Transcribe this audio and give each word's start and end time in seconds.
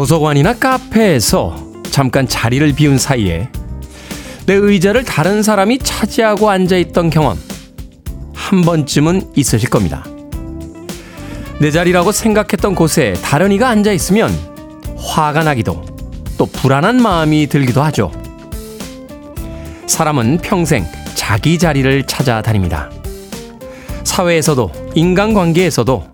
도서관이나 0.00 0.54
카페에서 0.54 1.54
잠깐 1.90 2.26
자리를 2.26 2.72
비운 2.72 2.96
사이에 2.96 3.50
내 4.46 4.54
의자를 4.54 5.04
다른 5.04 5.42
사람이 5.42 5.76
차지하고 5.80 6.48
앉아있던 6.48 7.10
경험 7.10 7.38
한 8.32 8.62
번쯤은 8.62 9.32
있으실 9.36 9.68
겁니다. 9.68 10.02
내 11.58 11.70
자리라고 11.70 12.12
생각했던 12.12 12.74
곳에 12.74 13.12
다른 13.22 13.52
이가 13.52 13.68
앉아있으면 13.68 14.32
화가 14.96 15.44
나기도 15.44 15.84
또 16.38 16.46
불안한 16.46 17.02
마음이 17.02 17.48
들기도 17.48 17.82
하죠. 17.82 18.10
사람은 19.86 20.38
평생 20.38 20.86
자기 21.14 21.58
자리를 21.58 22.06
찾아다닙니다. 22.06 22.88
사회에서도 24.04 24.72
인간관계에서도 24.94 26.04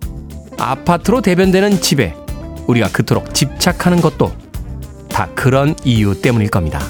아파트로 0.57 1.21
대변되는 1.21 1.79
집에 1.79 2.13
우리가 2.67 2.89
그토록 2.89 3.33
집착하는 3.33 4.01
것도 4.01 4.33
다 5.09 5.27
그런 5.35 5.75
이유 5.83 6.21
때문일 6.21 6.49
겁니다. 6.49 6.81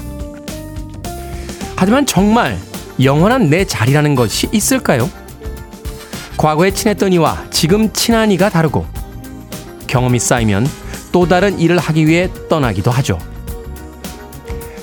하지만 1.76 2.04
정말 2.04 2.58
영원한 3.02 3.48
내 3.48 3.64
자리라는 3.64 4.14
것이 4.14 4.48
있을까요? 4.52 5.08
과거에 6.36 6.72
친했던 6.72 7.12
이와 7.14 7.44
지금 7.50 7.92
친한 7.92 8.30
이가 8.32 8.48
다르고 8.50 8.86
경험이 9.86 10.18
쌓이면 10.18 10.66
또 11.12 11.26
다른 11.26 11.58
일을 11.58 11.78
하기 11.78 12.06
위해 12.06 12.28
떠나기도 12.48 12.90
하죠. 12.90 13.18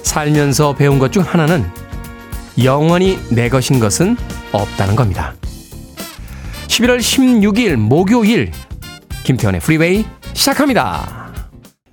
살면서 0.03 0.75
배운 0.75 0.97
것 0.97 1.11
중 1.11 1.23
하나는 1.23 1.65
영원히 2.63 3.19
내 3.29 3.49
것인 3.49 3.79
것은 3.79 4.15
없다는 4.53 4.95
겁니다. 4.95 5.35
11월 6.67 6.99
16일 6.99 7.75
목요일 7.75 8.51
김태훈의 9.23 9.59
프리웨이 9.61 10.05
시작합니다. 10.35 11.33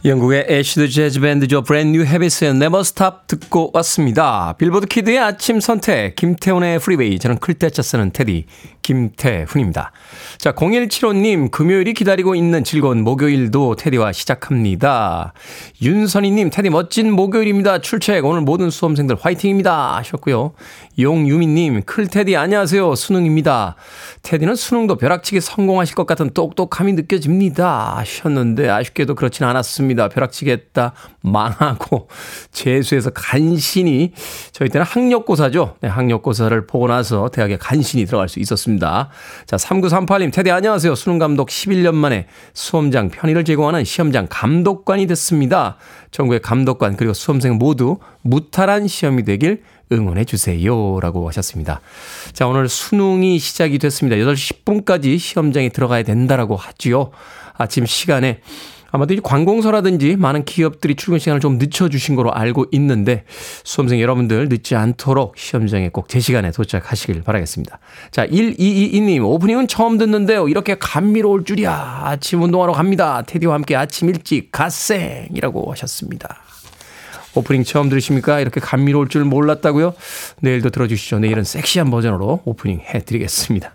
영국의 0.04 0.46
acid 0.48 0.88
재즈 0.88 1.20
밴드죠. 1.20 1.62
Brand 1.62 1.96
New 1.96 2.04
Heavies의 2.04 2.50
Never 2.50 2.80
Stop 2.80 3.18
듣고 3.28 3.70
왔습니다. 3.72 4.52
빌보드 4.58 4.86
키드의 4.88 5.18
아침 5.20 5.60
선택 5.60 6.16
김태훈의 6.16 6.80
프리웨이 6.80 7.20
저는 7.20 7.38
클 7.38 7.58
태 7.58 7.72
자 7.72 7.82
쓰는 7.82 8.10
테디 8.10 8.46
김태훈입니다. 8.82 9.92
자 10.38 10.52
0175님 10.52 11.50
금요일이 11.50 11.94
기다리고 11.94 12.34
있는 12.34 12.64
즐거운 12.64 13.02
목요일도 13.02 13.76
테디와 13.76 14.12
시작합니다. 14.12 15.32
윤선희님 15.80 16.50
테디 16.50 16.70
멋진 16.70 17.12
목요일입니다. 17.12 17.78
출첵 17.78 18.24
오늘 18.24 18.40
모든 18.42 18.70
수험생들 18.70 19.16
화이팅입니다 19.20 19.96
하셨고요. 19.96 20.52
용유미님 20.98 21.82
클테디 21.84 22.36
안녕하세요 22.36 22.94
수능입니다. 22.94 23.76
테디는 24.22 24.56
수능도 24.56 24.96
벼락치기 24.96 25.40
성공하실 25.40 25.94
것 25.94 26.06
같은 26.06 26.30
똑똑함이 26.30 26.92
느껴집니다 26.94 27.96
하셨는데 27.96 28.68
아쉽게도 28.68 29.14
그렇진 29.14 29.46
않았습니다. 29.46 30.08
벼락치기 30.08 30.50
했다. 30.50 30.92
망하고 31.20 32.08
재수해서 32.50 33.10
간신히 33.10 34.12
저희 34.50 34.68
때는 34.68 34.84
학력고사죠. 34.84 35.76
네, 35.80 35.88
학력고사를 35.88 36.66
보고 36.66 36.88
나서 36.88 37.28
대학에 37.28 37.56
간신히 37.56 38.04
들어갈 38.06 38.28
수 38.28 38.40
있었습니다. 38.40 38.71
자, 38.78 39.56
3938님 39.56 40.32
테디 40.32 40.50
안녕하세요. 40.50 40.94
수능 40.94 41.18
감독 41.18 41.48
11년 41.48 41.94
만에 41.94 42.26
수험장 42.54 43.10
편의를 43.10 43.44
제공하는 43.44 43.84
시험장 43.84 44.26
감독관이 44.30 45.06
됐습니다. 45.06 45.76
전국의 46.10 46.40
감독관 46.40 46.96
그리고 46.96 47.12
수험생 47.12 47.56
모두 47.56 47.98
무탈한 48.22 48.86
시험이 48.88 49.24
되길 49.24 49.62
응원해 49.92 50.24
주세요. 50.24 51.00
라고 51.00 51.28
하셨습니다. 51.28 51.80
자, 52.32 52.46
오늘 52.46 52.68
수능이 52.68 53.38
시작이 53.38 53.78
됐습니다. 53.78 54.16
8시 54.16 54.64
10분까지 54.64 55.18
시험장에 55.18 55.68
들어가야 55.68 56.02
된다라고 56.02 56.56
하지요. 56.56 57.10
아침 57.56 57.86
시간에 57.86 58.40
아마도 58.92 59.14
이 59.14 59.20
관공서라든지 59.20 60.16
많은 60.16 60.44
기업들이 60.44 60.94
출근 60.94 61.18
시간을 61.18 61.40
좀 61.40 61.58
늦춰주신 61.58 62.14
거로 62.14 62.32
알고 62.32 62.66
있는데 62.72 63.24
수험생 63.64 64.00
여러분들 64.00 64.48
늦지 64.48 64.76
않도록 64.76 65.36
시험장에 65.36 65.88
꼭 65.88 66.06
제 66.12 66.20
시간에 66.20 66.50
도착하시길 66.50 67.22
바라겠습니다. 67.22 67.78
자, 68.10 68.26
1222님, 68.26 69.24
오프닝은 69.24 69.66
처음 69.66 69.96
듣는데요. 69.96 70.46
이렇게 70.46 70.76
감미로울 70.78 71.44
줄이야. 71.44 72.02
아침 72.04 72.42
운동하러 72.42 72.74
갑니다. 72.74 73.22
테디와 73.22 73.54
함께 73.54 73.76
아침 73.76 74.10
일찍 74.10 74.52
갓생이라고 74.52 75.72
하셨습니다. 75.72 76.42
오프닝 77.34 77.64
처음 77.64 77.88
들으십니까? 77.88 78.40
이렇게 78.40 78.60
감미로울 78.60 79.08
줄 79.08 79.24
몰랐다고요? 79.24 79.94
내일도 80.40 80.70
들어주시죠. 80.70 81.18
내일은 81.20 81.44
섹시한 81.44 81.90
버전으로 81.90 82.42
오프닝 82.44 82.80
해드리겠습니다. 82.80 83.74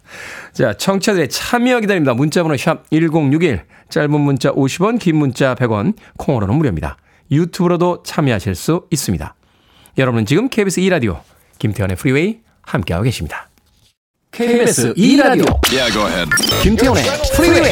자, 0.53 0.73
청취자들의 0.73 1.29
참여 1.29 1.79
기다립니다. 1.79 2.13
문자번호 2.13 2.56
샵 2.57 2.90
1061, 2.91 3.63
짧은 3.90 4.19
문자 4.19 4.51
50원, 4.51 5.00
긴 5.00 5.17
문자 5.17 5.56
100원, 5.56 5.96
콩으로는 6.17 6.56
무료입니다. 6.56 6.97
유튜브로도 7.31 8.03
참여하실 8.03 8.56
수 8.56 8.85
있습니다. 8.91 9.35
여러분은 9.97 10.25
지금 10.25 10.50
KBS 10.50 10.81
2라디오 10.81 11.19
김태훈의 11.59 11.97
프리웨이 11.97 12.40
함께하고 12.62 13.03
계십니다. 13.03 13.50
KBS 14.31 14.94
2라디오 14.94 15.59
yeah, 15.72 15.91
김태훈의 16.61 17.03
프리웨이 17.35 17.72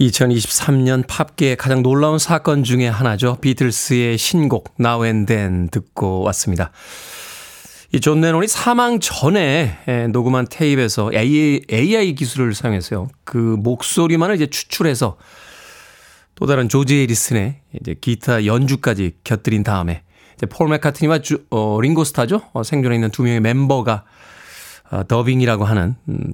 2023년 0.00 1.06
팝계의 1.06 1.56
가장 1.56 1.82
놀라운 1.82 2.18
사건 2.18 2.64
중의 2.64 2.90
하나죠. 2.90 3.36
비틀스의 3.40 4.16
신곡 4.16 4.74
Now 4.80 5.04
and 5.04 5.26
Then 5.26 5.68
듣고 5.68 6.22
왔습니다. 6.22 6.70
이 7.92 8.00
존 8.00 8.20
레논이 8.20 8.46
사망 8.46 9.00
전에 9.00 10.08
녹음한 10.12 10.46
테이프에서 10.48 11.10
AI, 11.12 11.62
AI 11.70 12.14
기술을 12.14 12.54
사용해서요. 12.54 13.08
그 13.24 13.36
목소리만을 13.36 14.36
이제 14.36 14.46
추출해서 14.46 15.18
또 16.36 16.46
다른 16.46 16.68
조지 16.68 16.96
해리슨의 17.00 17.60
이제 17.80 17.94
기타 18.00 18.46
연주까지 18.46 19.16
곁들인 19.24 19.64
다음에 19.64 20.02
폴 20.48 20.68
맥카트니와 20.68 21.18
주, 21.18 21.44
어, 21.50 21.78
링고스타죠. 21.82 22.40
어, 22.54 22.62
생존해 22.62 22.94
있는 22.94 23.10
두 23.10 23.22
명의 23.24 23.40
멤버가 23.40 24.04
어, 24.90 25.06
더빙이라고 25.06 25.64
하는 25.64 25.96
음, 26.08 26.32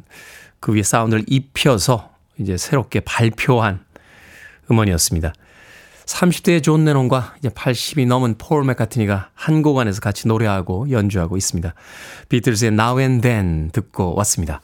그 0.60 0.72
위에 0.72 0.84
사운드를 0.84 1.24
입혀서 1.26 2.15
이제 2.38 2.56
새롭게 2.56 3.00
발표한 3.00 3.84
음원이었습니다. 4.70 5.32
30대의 6.06 6.62
존 6.62 6.84
레논과 6.84 7.34
이제 7.38 7.48
80이 7.48 8.06
넘은 8.06 8.36
폴 8.38 8.64
맥카트니가 8.64 9.30
한 9.34 9.62
곡 9.62 9.78
안에서 9.78 10.00
같이 10.00 10.28
노래하고 10.28 10.90
연주하고 10.90 11.36
있습니다. 11.36 11.74
비틀즈의 12.28 12.72
Now 12.72 13.00
and 13.00 13.22
Then 13.22 13.70
듣고 13.72 14.14
왔습니다. 14.16 14.60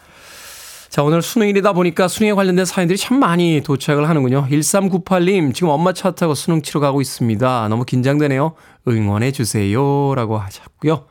자, 0.89 1.03
오늘 1.03 1.23
수능일이다 1.23 1.73
보니까 1.73 2.07
수능에 2.07 2.35
관련된 2.35 2.65
사연들이 2.67 2.99
참 2.99 3.19
많이 3.19 3.63
도착을 3.65 4.09
하는군요. 4.09 4.47
1398님, 4.51 5.55
지금 5.55 5.71
엄마 5.71 5.93
차 5.95 6.11
타고 6.11 6.35
수능 6.35 6.61
치러 6.63 6.81
가고 6.81 7.01
있습니다. 7.01 7.69
너무 7.69 7.85
긴장되네요. 7.87 8.55
응원해 8.87 9.33
주세요. 9.33 10.15
라고 10.15 10.37
하셨고요. 10.37 11.07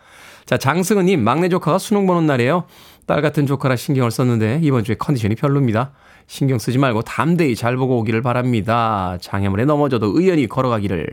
자, 0.46 0.58
장승은님, 0.58 1.24
막내 1.24 1.50
조카가 1.50 1.80
수능 1.80 2.06
보는 2.06 2.28
날이에요. 2.28 2.66
딸 3.08 3.22
같은 3.24 3.48
조카라 3.48 3.76
신경을 3.76 4.12
썼는데 4.12 4.60
이번 4.62 4.84
주에 4.84 4.96
컨디션이 4.96 5.34
별로입니다. 5.36 5.94
신경 6.28 6.60
쓰지 6.60 6.78
말고 6.78 7.02
담대히 7.02 7.56
잘 7.56 7.76
보고 7.78 8.00
오기를 8.00 8.22
바랍니다. 8.22 9.18
장애물에 9.22 9.66
넘어져도 9.66 10.18
의연히 10.18 10.48
걸어가기를. 10.48 11.08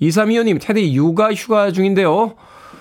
2325님, 0.00 0.58
테디 0.60 0.94
육아 0.94 1.32
휴가 1.32 1.70
중인데요. 1.70 2.34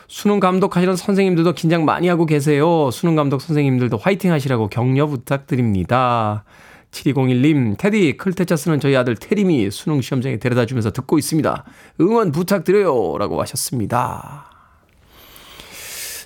수능 0.08 0.40
감독하시는 0.40 0.96
선생님들도 0.96 1.54
긴장 1.54 1.86
많이 1.86 2.08
하고 2.08 2.26
계세요. 2.26 2.92
수능 2.92 3.16
감독 3.16 3.42
선생님들도 3.42 3.98
화이팅 3.98 4.32
하시라고 4.32 4.68
격려 4.68 5.08
부탁드립니다. 5.08 6.44
7201님, 6.92 7.78
테디, 7.78 8.18
클테차 8.18 8.56
쓰는 8.56 8.80
저희 8.80 8.96
아들 8.96 9.16
테림이 9.16 9.72
수능 9.72 10.02
시험장에 10.02 10.38
데려다 10.38 10.66
주면서 10.66 10.92
듣고 10.92 11.18
있습니다. 11.18 11.66
응원 12.02 12.32
부탁드려요. 12.32 13.18
라고 13.18 13.42
하셨습니다. 13.42 14.46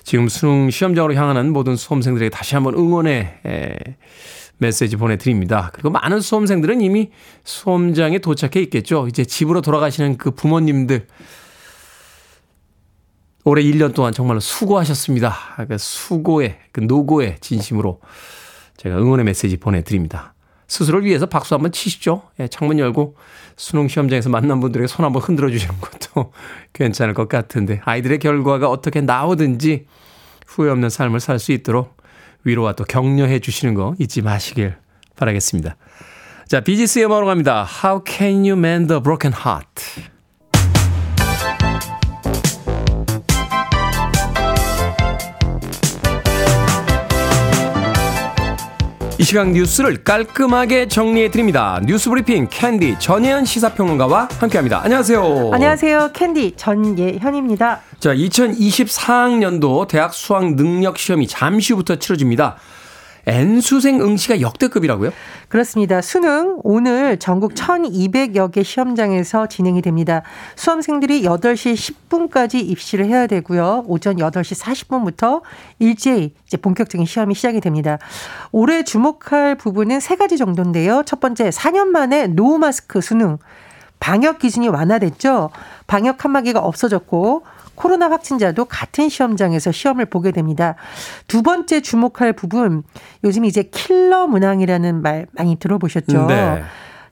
지금 0.04 0.28
수능 0.28 0.70
시험장으로 0.70 1.14
향하는 1.14 1.52
모든 1.52 1.76
수험생들에게 1.76 2.30
다시 2.30 2.54
한번 2.54 2.74
응원의 2.74 3.40
메시지 4.58 4.96
보내드립니다. 4.96 5.70
그리고 5.72 5.90
많은 5.90 6.20
수험생들은 6.20 6.80
이미 6.80 7.10
수험장에 7.44 8.18
도착해 8.18 8.60
있겠죠. 8.64 9.06
이제 9.08 9.24
집으로 9.24 9.60
돌아가시는 9.60 10.18
그 10.18 10.32
부모님들, 10.32 11.06
올해 13.44 13.62
1년 13.62 13.94
동안 13.94 14.12
정말로 14.12 14.40
수고하셨습니다. 14.40 15.34
그 15.68 15.78
수고의, 15.78 16.58
그 16.72 16.80
노고의 16.80 17.36
진심으로 17.40 18.00
제가 18.76 18.98
응원의 18.98 19.24
메시지 19.24 19.56
보내드립니다. 19.56 20.34
스스로를 20.66 21.06
위해서 21.06 21.24
박수 21.24 21.54
한번 21.54 21.72
치시죠. 21.72 22.22
예, 22.40 22.48
창문 22.48 22.78
열고 22.78 23.16
수능 23.56 23.88
시험장에서 23.88 24.28
만난 24.28 24.60
분들에게 24.60 24.86
손 24.86 25.04
한번 25.06 25.22
흔들어 25.22 25.50
주시는 25.50 25.76
것도 25.80 26.32
괜찮을 26.74 27.14
것 27.14 27.28
같은데 27.28 27.80
아이들의 27.84 28.18
결과가 28.18 28.68
어떻게 28.68 29.00
나오든지 29.00 29.86
후회 30.46 30.70
없는 30.70 30.90
삶을 30.90 31.20
살 31.20 31.38
수 31.38 31.52
있도록 31.52 31.96
위로와 32.44 32.72
또 32.72 32.84
격려해 32.84 33.40
주시는 33.40 33.74
거 33.74 33.94
잊지 33.98 34.22
마시길 34.22 34.74
바라겠습니다. 35.16 35.76
자, 36.46 36.60
비지스의 36.60 37.06
음악으로 37.06 37.26
갑니다. 37.26 37.66
How 37.84 38.02
can 38.06 38.38
you 38.38 38.52
mend 38.52 38.92
a 38.92 39.00
broken 39.02 39.34
heart? 39.34 40.08
이 49.20 49.24
시각 49.24 49.50
뉴스를 49.50 50.04
깔끔하게 50.04 50.86
정리해 50.86 51.28
드립니다. 51.28 51.80
뉴스 51.84 52.08
브리핑 52.08 52.46
캔디 52.48 53.00
전예현 53.00 53.44
시사평론가와 53.44 54.28
함께합니다. 54.38 54.80
안녕하세요. 54.84 55.50
안녕하세요. 55.52 56.10
캔디 56.12 56.54
전예현입니다. 56.56 57.80
자, 58.00 58.14
2024학년도 58.14 59.88
대학 59.88 60.14
수학 60.14 60.54
능력 60.54 60.98
시험이 60.98 61.26
잠시 61.26 61.72
후부터 61.72 61.96
치러집니다. 61.96 62.56
N수생 63.26 64.00
응시가 64.00 64.40
역대급이라고요? 64.40 65.10
그렇습니다. 65.48 66.00
수능 66.00 66.60
오늘 66.62 67.18
전국 67.18 67.54
1200여 67.54 68.52
개 68.52 68.62
시험장에서 68.62 69.48
진행이 69.48 69.82
됩니다. 69.82 70.22
수험생들이 70.54 71.22
8시 71.22 71.94
10분까지 72.08 72.54
입실을 72.54 73.06
해야 73.06 73.26
되고요. 73.26 73.82
오전 73.88 74.16
8시 74.16 74.62
40분부터 74.62 75.42
일제히 75.80 76.32
이제 76.46 76.56
본격적인 76.56 77.04
시험이 77.04 77.34
시작이 77.34 77.60
됩니다. 77.60 77.98
올해 78.52 78.84
주목할 78.84 79.56
부분은 79.56 79.98
세 79.98 80.14
가지 80.14 80.38
정도인데요. 80.38 81.02
첫 81.04 81.18
번째, 81.18 81.50
4년 81.50 81.88
만에 81.88 82.28
no 82.28 82.58
마스크 82.58 83.00
수능. 83.00 83.38
방역 83.98 84.38
기준이 84.38 84.68
완화됐죠. 84.68 85.50
방역 85.88 86.18
칸막이가 86.18 86.60
없어졌고 86.60 87.42
코로나 87.78 88.10
확진자도 88.10 88.64
같은 88.64 89.08
시험장에서 89.08 89.70
시험을 89.70 90.06
보게 90.06 90.32
됩니다. 90.32 90.74
두 91.28 91.42
번째 91.42 91.80
주목할 91.80 92.32
부분, 92.32 92.82
요즘 93.22 93.44
이제 93.44 93.62
킬러 93.62 94.26
문항이라는 94.26 95.00
말 95.00 95.26
많이 95.30 95.54
들어보셨죠? 95.56 96.26
네. 96.26 96.62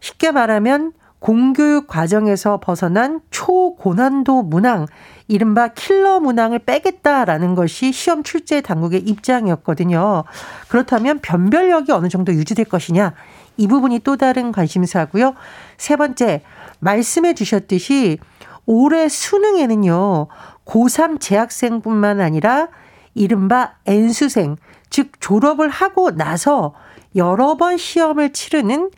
쉽게 0.00 0.32
말하면 0.32 0.92
공교육 1.20 1.86
과정에서 1.86 2.58
벗어난 2.58 3.20
초고난도 3.30 4.42
문항, 4.42 4.86
이른바 5.28 5.68
킬러 5.68 6.18
문항을 6.18 6.58
빼겠다라는 6.60 7.54
것이 7.54 7.92
시험 7.92 8.24
출제 8.24 8.62
당국의 8.62 9.00
입장이었거든요. 9.02 10.24
그렇다면 10.68 11.20
변별력이 11.20 11.92
어느 11.92 12.08
정도 12.08 12.32
유지될 12.34 12.64
것이냐? 12.64 13.14
이 13.56 13.68
부분이 13.68 14.00
또 14.00 14.16
다른 14.16 14.50
관심사고요. 14.50 15.34
세 15.78 15.94
번째, 15.94 16.42
말씀해 16.80 17.34
주셨듯이 17.34 18.18
올해 18.66 19.08
수능에는요, 19.08 20.26
고3 20.66 21.20
재학생뿐만 21.20 22.20
아니라 22.20 22.68
이른바 23.14 23.72
N수생, 23.86 24.56
즉 24.90 25.12
졸업을 25.20 25.68
하고 25.70 26.10
나서 26.10 26.74
여러 27.14 27.56
번 27.56 27.78
시험을 27.78 28.32
치르는 28.32 28.90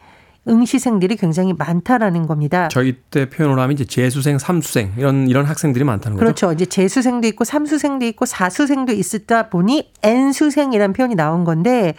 응시생들이 0.49 1.17
굉장히 1.17 1.53
많다라는 1.53 2.27
겁니다. 2.27 2.69
저희 2.69 2.97
때 3.11 3.29
표현으로 3.29 3.61
하면 3.61 3.75
이제 3.75 3.85
재수생, 3.85 4.39
삼수생 4.39 4.95
이런 4.97 5.29
이런 5.29 5.45
학생들이 5.45 5.85
많다는 5.85 6.17
거죠. 6.17 6.25
그렇죠. 6.25 6.53
이제 6.53 6.65
재수생도 6.65 7.27
있고 7.29 7.45
삼수생도 7.45 8.07
있고 8.07 8.25
사수생도 8.25 8.93
있었다 8.93 9.51
보니 9.51 9.93
N수생이라는 10.03 10.95
표현이 10.95 11.15
나온 11.15 11.45
건데 11.45 11.95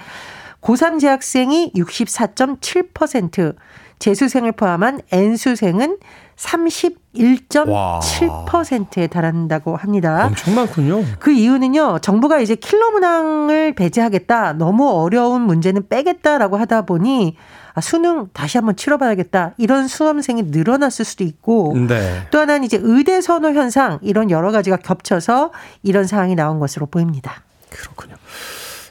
고3 0.62 1.00
재학생이 1.00 1.74
64.7%, 1.76 3.56
재수생을 4.00 4.52
포함한 4.54 5.02
N수생은 5.12 5.98
31.7%에 6.40 9.08
달한다고 9.08 9.76
합니다. 9.76 10.28
엄청 10.28 10.56
많군요. 10.56 11.04
그 11.20 11.32
이유는요, 11.32 12.00
정부가 12.00 12.40
이제 12.40 12.56
킬러 12.56 12.92
문항을 12.92 13.76
배제하겠다, 13.76 14.54
너무 14.54 14.90
어려운 14.90 15.42
문제는 15.42 15.90
빼겠다라고 15.90 16.56
하다 16.58 16.84
보니 16.84 17.36
아, 17.74 17.82
수능 17.82 18.30
다시 18.34 18.58
한번 18.58 18.76
치러봐야겠다 18.76 19.54
이런 19.58 19.88
수험생이 19.88 20.42
늘어났을 20.44 21.06
수도 21.06 21.24
있고 21.24 21.76
네. 21.88 22.28
또 22.32 22.40
하나는 22.40 22.64
이제 22.64 22.80
의대 22.82 23.22
선호 23.22 23.52
현상 23.52 24.00
이런 24.02 24.32
여러 24.32 24.52
가지가 24.52 24.78
겹쳐서 24.78 25.52
이런 25.84 26.08
상황이 26.08 26.34
나온 26.36 26.60
것으로 26.60 26.88
보입니다. 26.88 27.44
그렇군요. 27.70 28.16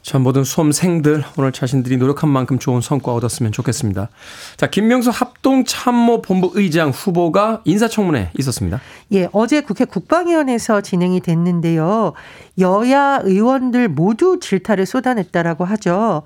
자, 0.08 0.18
모든 0.18 0.42
수험생들 0.42 1.22
오늘 1.36 1.52
자신들이 1.52 1.98
노력한 1.98 2.30
만큼 2.30 2.58
좋은 2.58 2.80
성과 2.80 3.12
얻었으면 3.12 3.52
좋겠습니다. 3.52 4.08
자, 4.56 4.66
김명수 4.66 5.10
합동참모본부 5.10 6.52
의장 6.54 6.88
후보가 6.88 7.60
인사청문회 7.66 8.30
있었습니다. 8.38 8.80
예, 9.12 9.28
어제 9.32 9.60
국회 9.60 9.84
국방위원회에서 9.84 10.80
진행이 10.80 11.20
됐는데요. 11.20 12.14
여야 12.58 13.20
의원들 13.22 13.88
모두 13.90 14.40
질타를 14.40 14.86
쏟아냈다라고 14.86 15.66
하죠. 15.66 16.22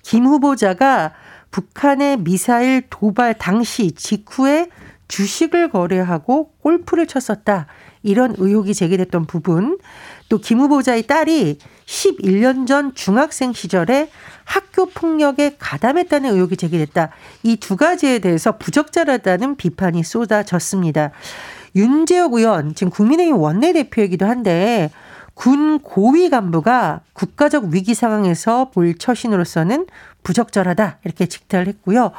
김 0.00 0.24
후보자가 0.24 1.12
북한의 1.50 2.16
미사일 2.20 2.84
도발 2.88 3.34
당시 3.34 3.92
직후에 3.92 4.70
주식을 5.08 5.68
거래하고 5.68 6.52
골프를 6.62 7.06
쳤었다. 7.06 7.66
이런 8.02 8.34
의혹이 8.38 8.72
제기됐던 8.72 9.26
부분. 9.26 9.78
또 10.28 10.38
김 10.38 10.60
후보자의 10.60 11.06
딸이 11.06 11.58
11년 11.86 12.66
전 12.66 12.94
중학생 12.94 13.52
시절에 13.52 14.10
학교 14.44 14.86
폭력에 14.86 15.56
가담했다는 15.58 16.34
의혹이 16.34 16.56
제기됐다. 16.56 17.10
이 17.42 17.56
두 17.56 17.76
가지에 17.76 18.18
대해서 18.18 18.58
부적절하다는 18.58 19.56
비판이 19.56 20.02
쏟아졌습니다. 20.02 21.10
윤재혁 21.74 22.34
의원, 22.34 22.74
지금 22.74 22.90
국민의힘 22.90 23.36
원내대표이기도 23.36 24.26
한데 24.26 24.90
군 25.34 25.78
고위 25.80 26.30
간부가 26.30 27.00
국가적 27.12 27.64
위기 27.66 27.94
상황에서 27.94 28.70
볼 28.70 28.96
처신으로서는 28.96 29.86
부적절하다 30.22 30.98
이렇게 31.04 31.26
직탈을 31.26 31.68
했고요. 31.68 32.12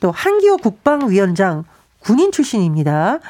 또 0.00 0.10
한기호 0.10 0.56
국방위원장 0.58 1.64
군인 2.00 2.32
출신입니다. 2.32 3.20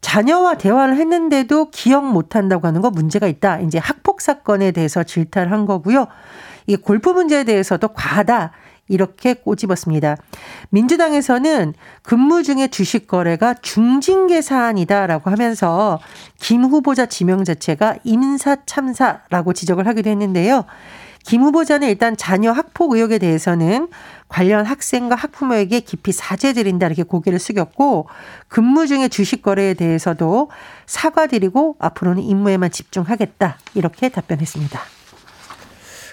자녀와 0.00 0.54
대화를 0.54 0.96
했는데도 0.96 1.70
기억 1.70 2.06
못한다고 2.10 2.66
하는 2.66 2.80
거 2.80 2.90
문제가 2.90 3.26
있다. 3.26 3.60
이제 3.60 3.78
학폭 3.78 4.20
사건에 4.20 4.72
대해서 4.72 5.02
질타를 5.02 5.52
한 5.52 5.66
거고요. 5.66 6.06
이 6.66 6.76
골프 6.76 7.10
문제에 7.10 7.44
대해서도 7.44 7.88
과하다. 7.88 8.52
이렇게 8.88 9.34
꼬집었습니다. 9.34 10.16
민주당에서는 10.70 11.74
근무 12.02 12.42
중에 12.42 12.68
주식 12.68 13.06
거래가 13.06 13.54
중징계 13.54 14.42
사안이다라고 14.42 15.30
하면서 15.30 16.00
김 16.40 16.64
후보자 16.64 17.06
지명 17.06 17.44
자체가 17.44 17.96
임사 18.02 18.64
참사라고 18.66 19.52
지적을 19.52 19.86
하기도 19.86 20.10
했는데요. 20.10 20.64
김 21.24 21.42
후보자는 21.42 21.88
일단 21.88 22.16
자녀 22.16 22.50
학폭 22.52 22.92
의혹에 22.94 23.18
대해서는 23.18 23.88
관련 24.28 24.64
학생과 24.64 25.14
학부모에게 25.16 25.80
깊이 25.80 26.12
사죄드린다 26.12 26.86
이렇게 26.86 27.02
고개를 27.02 27.38
숙였고 27.38 28.08
근무 28.48 28.86
중에 28.86 29.08
주식 29.08 29.42
거래에 29.42 29.74
대해서도 29.74 30.50
사과드리고 30.86 31.76
앞으로는 31.78 32.22
임무에만 32.22 32.70
집중하겠다 32.70 33.58
이렇게 33.74 34.08
답변했습니다. 34.08 34.80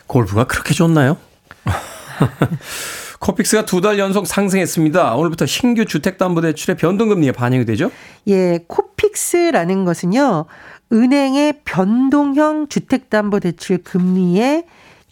골프가 0.08 0.46
그렇게 0.46 0.74
좋나요? 0.74 1.18
코픽스가 3.20 3.66
두 3.66 3.82
달 3.82 3.98
연속 4.00 4.28
상승했습니다. 4.28 5.16
오늘부터 5.16 5.46
신규 5.46 5.86
주택담보대출의 5.86 6.78
변동금리에 6.78 7.32
반영이 7.32 7.66
되죠? 7.66 7.92
예, 8.28 8.60
코픽스라는 8.68 9.86
것은요, 9.86 10.46
은행의 10.94 11.62
변동형 11.66 12.68
주택담보대출 12.70 13.80
금리의 13.80 14.66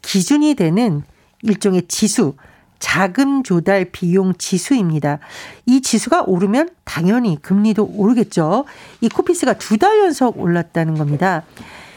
기준이 0.06 0.56
되는 0.56 1.04
일종의 1.42 1.84
지수, 1.88 2.34
자금 2.80 3.44
조달 3.44 3.86
비용 3.86 4.34
지수입니다. 4.38 5.20
이 5.66 5.82
지수가 5.82 6.24
오르면 6.28 6.70
당연히 6.84 7.42
금리도 7.42 7.90
오르겠죠. 7.96 8.66
이 9.02 9.10
코피스가 9.10 9.54
두 9.54 9.78
달 9.78 10.00
연속 10.00 10.38
올랐다는 10.40 10.96
겁니다. 10.98 11.44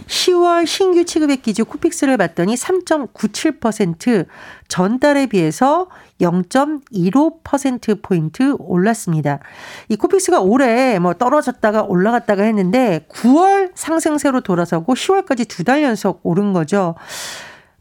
10월 0.06 0.64
신규 0.66 1.04
취급액 1.04 1.42
기준 1.42 1.64
코픽스를 1.66 2.16
봤더니 2.16 2.54
3.97% 2.54 4.26
전달에 4.68 5.26
비해서 5.26 5.88
0.15%포인트 6.20 8.54
올랐습니다. 8.58 9.40
이 9.88 9.96
코픽스가 9.96 10.40
올해 10.40 10.98
뭐 11.00 11.14
떨어졌다가 11.14 11.82
올라갔다가 11.82 12.44
했는데 12.44 13.04
9월 13.10 13.72
상승세로 13.74 14.40
돌아서고 14.42 14.94
10월까지 14.94 15.48
두 15.48 15.64
달 15.64 15.82
연속 15.82 16.20
오른 16.22 16.52
거죠. 16.52 16.94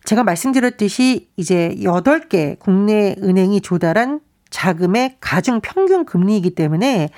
제가 0.08 0.24
말씀드렸듯이 0.24 1.28
이제 1.36 1.76
8개 1.80 2.58
국내 2.60 3.14
은행이 3.22 3.60
조달한 3.60 4.22
자금의 4.50 5.18
가중 5.20 5.60
평균 5.60 6.06
금리이기 6.06 6.56
때문에 6.56 7.10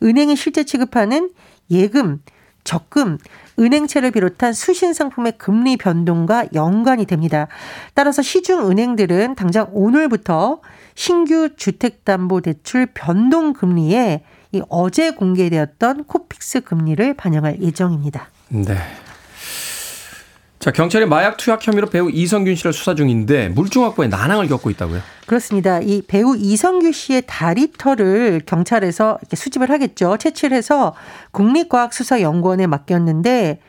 은행이 0.00 0.36
실제 0.36 0.62
취급하는 0.62 1.30
예금, 1.72 2.22
적금, 2.62 3.18
은행채를 3.58 4.12
비롯한 4.12 4.52
수신 4.52 4.92
상품의 4.92 5.38
금리 5.38 5.76
변동과 5.76 6.46
연관이 6.54 7.04
됩니다. 7.04 7.48
따라서 7.94 8.22
시중 8.22 8.70
은행들은 8.70 9.34
당장 9.34 9.66
오늘부터 9.72 10.60
신규 10.94 11.48
주택담보대출 11.56 12.86
변동 12.94 13.54
금리에 13.54 14.22
이 14.52 14.62
어제 14.68 15.10
공개되었던 15.10 16.04
코픽스 16.04 16.60
금리를 16.60 17.14
반영할 17.14 17.60
예정입니다. 17.60 18.30
네. 18.50 18.76
자, 20.66 20.72
경찰이 20.72 21.06
마약 21.06 21.36
투약 21.36 21.64
혐의로 21.64 21.86
배우 21.86 22.10
이선균 22.10 22.56
씨를 22.56 22.72
수사 22.72 22.96
중인데 22.96 23.50
물증 23.50 23.84
확보에 23.84 24.08
난항을 24.08 24.48
겪고 24.48 24.68
있다고요? 24.70 25.00
그렇습니다. 25.24 25.78
이 25.78 26.02
배우 26.02 26.36
이선균 26.36 26.90
씨의 26.90 27.22
다리 27.28 27.70
털을 27.70 28.40
경찰에서 28.44 29.18
이렇게 29.20 29.36
수집을 29.36 29.70
하겠죠. 29.70 30.16
채취를 30.16 30.56
해서 30.56 30.96
국립과학수사연구원에 31.30 32.66
맡겼는데 32.66 33.60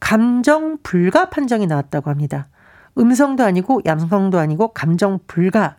감정 0.00 0.78
불가 0.82 1.28
판정이 1.28 1.66
나왔다고 1.66 2.08
합니다. 2.08 2.48
음성도 2.96 3.44
아니고 3.44 3.82
양성도 3.84 4.38
아니고 4.38 4.68
감정 4.68 5.18
불가. 5.26 5.76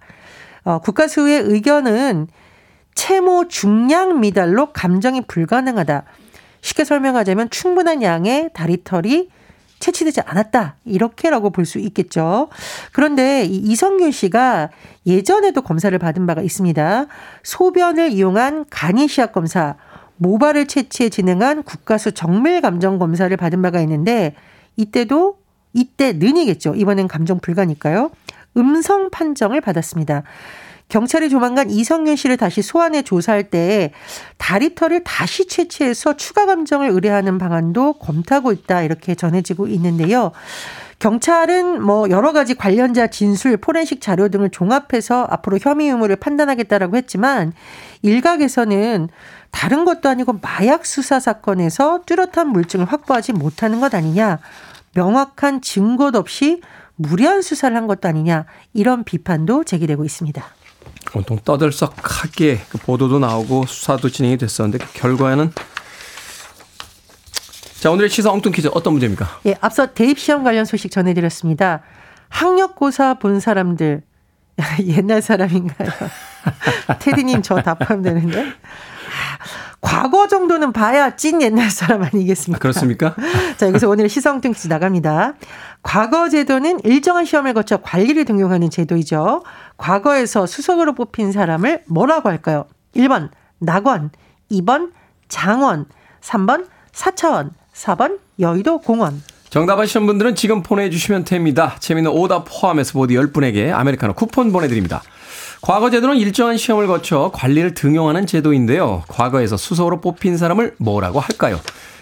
어, 0.65 0.77
국가수의 0.77 1.41
의견은 1.45 2.27
채모 2.93 3.47
중량 3.47 4.19
미달로 4.19 4.71
감정이 4.71 5.21
불가능하다. 5.21 6.03
쉽게 6.61 6.83
설명하자면 6.83 7.49
충분한 7.49 8.03
양의 8.03 8.51
다리털이 8.53 9.29
채취되지 9.83 10.21
않았다. 10.21 10.77
이렇게라고 10.85 11.49
볼 11.49 11.65
수 11.65 11.79
있겠죠. 11.79 12.49
그런데 12.91 13.45
이 13.45 13.55
이성균 13.55 14.11
씨가 14.11 14.69
예전에도 15.05 15.61
검사를 15.61 15.97
받은 15.97 16.25
바가 16.27 16.41
있습니다. 16.41 17.05
소변을 17.43 18.11
이용한 18.11 18.65
간이 18.69 19.07
시약 19.07 19.31
검사, 19.31 19.75
모발을 20.17 20.67
채취해 20.67 21.09
진행한 21.09 21.63
국가수 21.63 22.11
정밀 22.11 22.61
감정 22.61 22.99
검사를 22.99 23.35
받은 23.35 23.61
바가 23.61 23.79
있는데 23.81 24.35
이때도 24.75 25.37
이때 25.73 26.13
는이겠죠. 26.13 26.75
이번엔 26.75 27.07
감정 27.07 27.39
불가니까요. 27.39 28.11
음성 28.57 29.09
판정을 29.09 29.61
받았습니다. 29.61 30.23
경찰이 30.93 31.29
조만간 31.29 31.71
이성균 31.71 32.15
씨를 32.15 32.37
다시 32.37 32.61
소환해 32.61 33.01
조사할 33.01 33.49
때 33.49 33.93
다리털을 34.37 35.03
다시 35.03 35.47
채취해서 35.47 36.15
추가 36.17 36.45
감정을 36.45 36.87
의뢰하는 36.89 37.39
방안도 37.39 37.93
검토하고 37.93 38.51
있다 38.51 38.83
이렇게 38.83 39.15
전해지고 39.15 39.65
있는데요. 39.69 40.33
경찰은 40.99 41.81
뭐 41.81 42.11
여러 42.11 42.31
가지 42.31 42.53
관련자 42.53 43.07
진술, 43.07 43.57
포렌식 43.57 44.01
자료 44.01 44.29
등을 44.29 44.51
종합해서 44.51 45.25
앞으로 45.31 45.57
혐의 45.59 45.89
의무를 45.89 46.15
판단하겠다라고 46.15 46.95
했지만 46.95 47.53
일각에서는 48.03 49.09
다른 49.49 49.85
것도 49.85 50.09
아니고 50.09 50.41
마약 50.43 50.85
수사 50.85 51.19
사건에서 51.19 52.01
뚜렷한 52.05 52.49
물증을 52.49 52.85
확보하지 52.85 53.33
못하는 53.33 53.79
것 53.79 53.95
아니냐. 53.95 54.37
명확한 54.93 55.61
증거도 55.61 56.19
없이 56.19 56.61
무리한 56.97 57.41
수사를 57.41 57.75
한 57.75 57.87
것도 57.87 58.07
아니냐. 58.07 58.45
이런 58.75 59.03
비판도 59.03 59.63
제기되고 59.63 60.05
있습니다. 60.05 60.43
온통 61.15 61.39
떠들썩하게 61.45 62.61
그 62.69 62.77
보도도 62.79 63.19
나오고 63.19 63.65
수사도 63.67 64.09
진행이 64.09 64.37
됐었는데 64.37 64.83
그 64.83 64.93
결과에는 64.93 65.51
자 67.79 67.91
오늘의 67.91 68.09
시사 68.09 68.31
엉뚱 68.31 68.51
퀴즈 68.51 68.69
어떤 68.73 68.93
문제입니까? 68.93 69.41
예, 69.45 69.55
앞서 69.61 69.93
대입 69.93 70.17
시험 70.17 70.43
관련 70.43 70.65
소식 70.65 70.89
전해드렸습니다. 70.89 71.81
학력고사 72.29 73.15
본 73.15 73.39
사람들 73.39 74.01
옛날 74.87 75.21
사람인가요? 75.21 75.89
테디님 76.99 77.41
저다 77.41 77.75
포함되는데 77.75 78.53
과거 79.83 80.27
정도는 80.29 80.71
봐야 80.71 81.15
찐 81.15 81.41
옛날 81.41 81.69
사람 81.69 82.03
아니겠습니까? 82.03 82.57
그렇습니까? 82.59 83.15
자, 83.57 83.67
여기서 83.67 83.89
오늘 83.89 84.07
시성등 84.07 84.53
퀴즈 84.53 84.69
나갑니다. 84.69 85.33
과거 85.83 86.29
제도는 86.29 86.79
일정한 86.85 87.25
시험을 87.25 87.53
거쳐 87.53 87.77
관리를 87.77 88.23
등용하는 88.23 88.69
제도이죠. 88.69 89.43
과거에서 89.77 90.45
수석으로 90.45 90.93
뽑힌 90.93 91.33
사람을 91.33 91.83
뭐라고 91.87 92.29
할까요? 92.29 92.65
1번 92.95 93.29
낙원, 93.59 94.11
2번 94.49 94.91
장원, 95.27 95.85
3번 96.21 96.67
사차원, 96.93 97.51
4번 97.75 98.19
여의도 98.39 98.79
공원. 98.79 99.21
정답 99.49 99.79
아시는 99.79 100.07
분들은 100.07 100.35
지금 100.35 100.63
보내주시면 100.63 101.25
됩니다. 101.25 101.75
재미있는 101.79 102.09
오답 102.09 102.45
포함해서 102.49 102.97
모두 102.97 103.15
10분에게 103.15 103.71
아메리카노 103.73 104.13
쿠폰 104.13 104.53
보내드립니다. 104.53 105.03
과거 105.63 105.89
제도는 105.89 106.17
일정한 106.17 106.57
시험을 106.57 106.87
거쳐 106.87 107.31
관리를 107.33 107.73
등용하는 107.73 108.25
제도인데요. 108.25 109.01
과거에서 109.07 109.55
수석으로 109.55 110.01
뽑힌 110.01 110.35
사람을 110.35 110.75
뭐라고 110.77 111.21
할까요? 111.21 111.57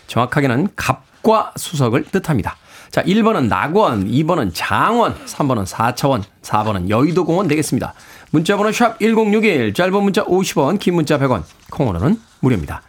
정확하게는 0.08 0.70
갑과 0.76 1.54
수석을 1.58 2.06
뜻합니다. 2.06 2.56
자, 2.90 3.04
1번은 3.04 3.50
낙원, 3.50 4.08
2번은 4.08 4.50
장원, 4.56 5.14
3번은 5.28 5.68
4차원, 5.68 6.24
4번은 6.42 6.90
여의도공원 6.90 7.48
되겠습니다. 7.48 7.94
문자번호 8.32 8.72
샵 8.72 8.98
1061, 9.00 9.76
짧은 9.76 9.94
문자 9.94 10.26
50원, 10.26 10.80
긴 10.80 10.96
문자 10.96 11.20
100원, 11.20 11.44
콩으로는 11.70 12.20
무료입니다. 12.40 12.82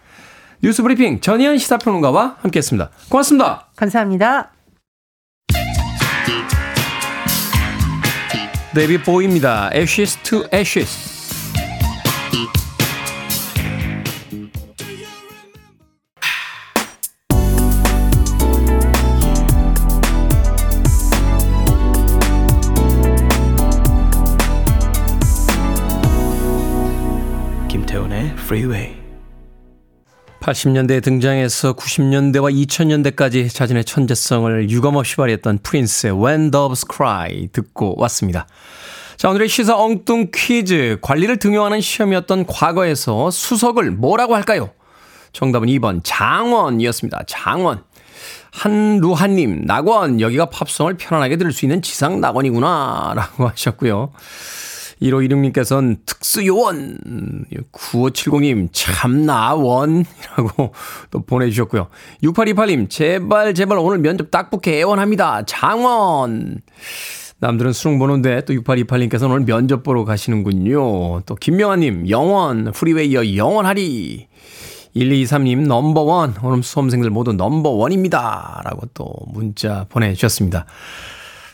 뉴스 0.62 0.82
브리핑 0.82 1.20
전희연 1.20 1.58
시사평론가와 1.58 2.36
함께했습니다. 2.40 2.88
고맙습니다. 3.10 3.68
감사합니다. 3.76 4.52
데뷔 8.74 8.96
보입니다. 8.96 9.70
Ashes 9.74 10.16
to 10.22 10.44
Ashes. 10.52 11.20
김태훈의 27.68 28.32
Freeway. 28.38 29.01
80년대에 30.42 31.02
등장해서 31.02 31.74
90년대와 31.74 32.52
2000년대까지 32.66 33.52
자신의 33.52 33.84
천재성을 33.84 34.68
유감없이 34.70 35.16
발휘했던 35.16 35.60
프린스의 35.62 36.20
When 36.20 36.50
Doves 36.50 36.84
Cry 36.92 37.48
듣고 37.52 37.94
왔습니다. 37.98 38.46
자, 39.16 39.30
오늘의 39.30 39.48
시사 39.48 39.76
엉뚱 39.78 40.30
퀴즈. 40.34 40.98
관리를 41.00 41.38
등용하는 41.38 41.80
시험이었던 41.80 42.46
과거에서 42.46 43.30
수석을 43.30 43.92
뭐라고 43.92 44.34
할까요? 44.34 44.70
정답은 45.32 45.68
2번 45.68 46.00
장원이었습니다. 46.02 47.22
장원. 47.26 47.84
한루한님, 48.50 49.62
낙원, 49.64 50.20
여기가 50.20 50.46
팝송을 50.46 50.96
편안하게 50.98 51.36
들을 51.36 51.52
수 51.52 51.64
있는 51.64 51.80
지상 51.80 52.20
낙원이구나. 52.20 53.14
라고 53.16 53.48
하셨고요. 53.48 54.12
1516님께서는 55.02 55.98
특수요원, 56.06 56.98
9570님, 57.72 58.68
참나원이라고 58.72 60.04
또 61.10 61.22
보내주셨고요. 61.24 61.88
6828님, 62.22 62.88
제발, 62.88 63.54
제발 63.54 63.78
오늘 63.78 63.98
면접 63.98 64.30
딱 64.30 64.50
붙게 64.50 64.78
애원합니다. 64.80 65.44
장원. 65.44 66.60
남들은 67.40 67.72
수능 67.72 67.98
보는데 67.98 68.44
또 68.44 68.54
6828님께서는 68.54 69.32
오늘 69.32 69.40
면접 69.44 69.82
보러 69.82 70.04
가시는군요. 70.04 71.22
또 71.22 71.34
김명아님, 71.34 72.08
영원, 72.08 72.70
Freeway여 72.72 73.36
영원하리. 73.36 74.28
1223님, 74.94 75.66
number 75.66 76.08
one. 76.08 76.36
오늘 76.42 76.62
수험생들 76.62 77.10
모두 77.10 77.32
number 77.32 77.81
one입니다. 77.81 78.62
라고 78.64 78.86
또 78.94 79.12
문자 79.32 79.86
보내주셨습니다. 79.88 80.66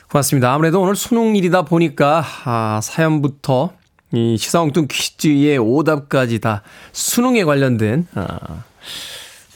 고맙습니다. 0.09 0.55
아무래도 0.55 0.81
오늘 0.81 0.97
수능일이다 0.97 1.63
보니까 1.63 2.25
아, 2.45 2.81
사연부터 2.83 3.75
이 4.13 4.39
시사엉뚱 4.39 4.87
퀴즈의 4.91 5.59
오답까지 5.59 6.39
다 6.39 6.63
수능에 6.93 7.45
관련된 7.45 8.07
아, 8.15 8.65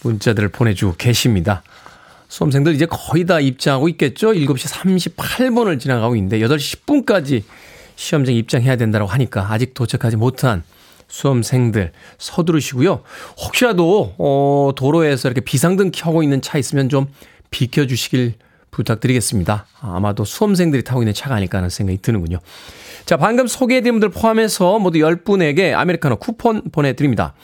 문자들을 0.02 0.50
보내주고 0.50 0.97
계십니다. 0.99 1.62
수험생들 2.28 2.75
이제 2.75 2.85
거의 2.85 3.25
다 3.25 3.40
입장하고 3.40 3.88
있겠죠? 3.88 4.32
7시 4.32 5.14
38분을 5.16 5.80
지나가고 5.80 6.16
있는데 6.16 6.38
8시 6.40 6.85
10분까지 6.85 7.44
시험장 7.97 8.35
입장해야 8.35 8.76
된다고 8.76 9.06
하니까 9.06 9.50
아직 9.50 9.73
도착하지 9.73 10.16
못한 10.16 10.64
수험생들 11.09 11.92
서두르시고요. 12.18 13.02
혹시라도 13.38 14.14
어 14.18 14.73
도로에서 14.76 15.28
이렇게 15.28 15.40
비상등 15.40 15.92
켜고 15.94 16.23
있는 16.23 16.42
차 16.42 16.59
있으면 16.59 16.90
좀 16.90 17.06
비켜 17.50 17.87
주시길 17.87 18.35
부탁드리겠습니다. 18.72 19.66
아마도 19.80 20.24
수험생들이 20.24 20.82
타고 20.82 21.02
있는 21.02 21.14
차가 21.14 21.36
아닐까 21.36 21.58
하는 21.58 21.70
생각이 21.70 21.98
드는군요. 22.02 22.38
자, 23.04 23.16
방금 23.16 23.46
소개해드린 23.46 24.00
분들 24.00 24.08
포함해서 24.08 24.80
모두 24.80 24.98
10분에게 24.98 25.74
아메리카노 25.74 26.16
쿠폰 26.16 26.62
보내드립니다. 26.72 27.34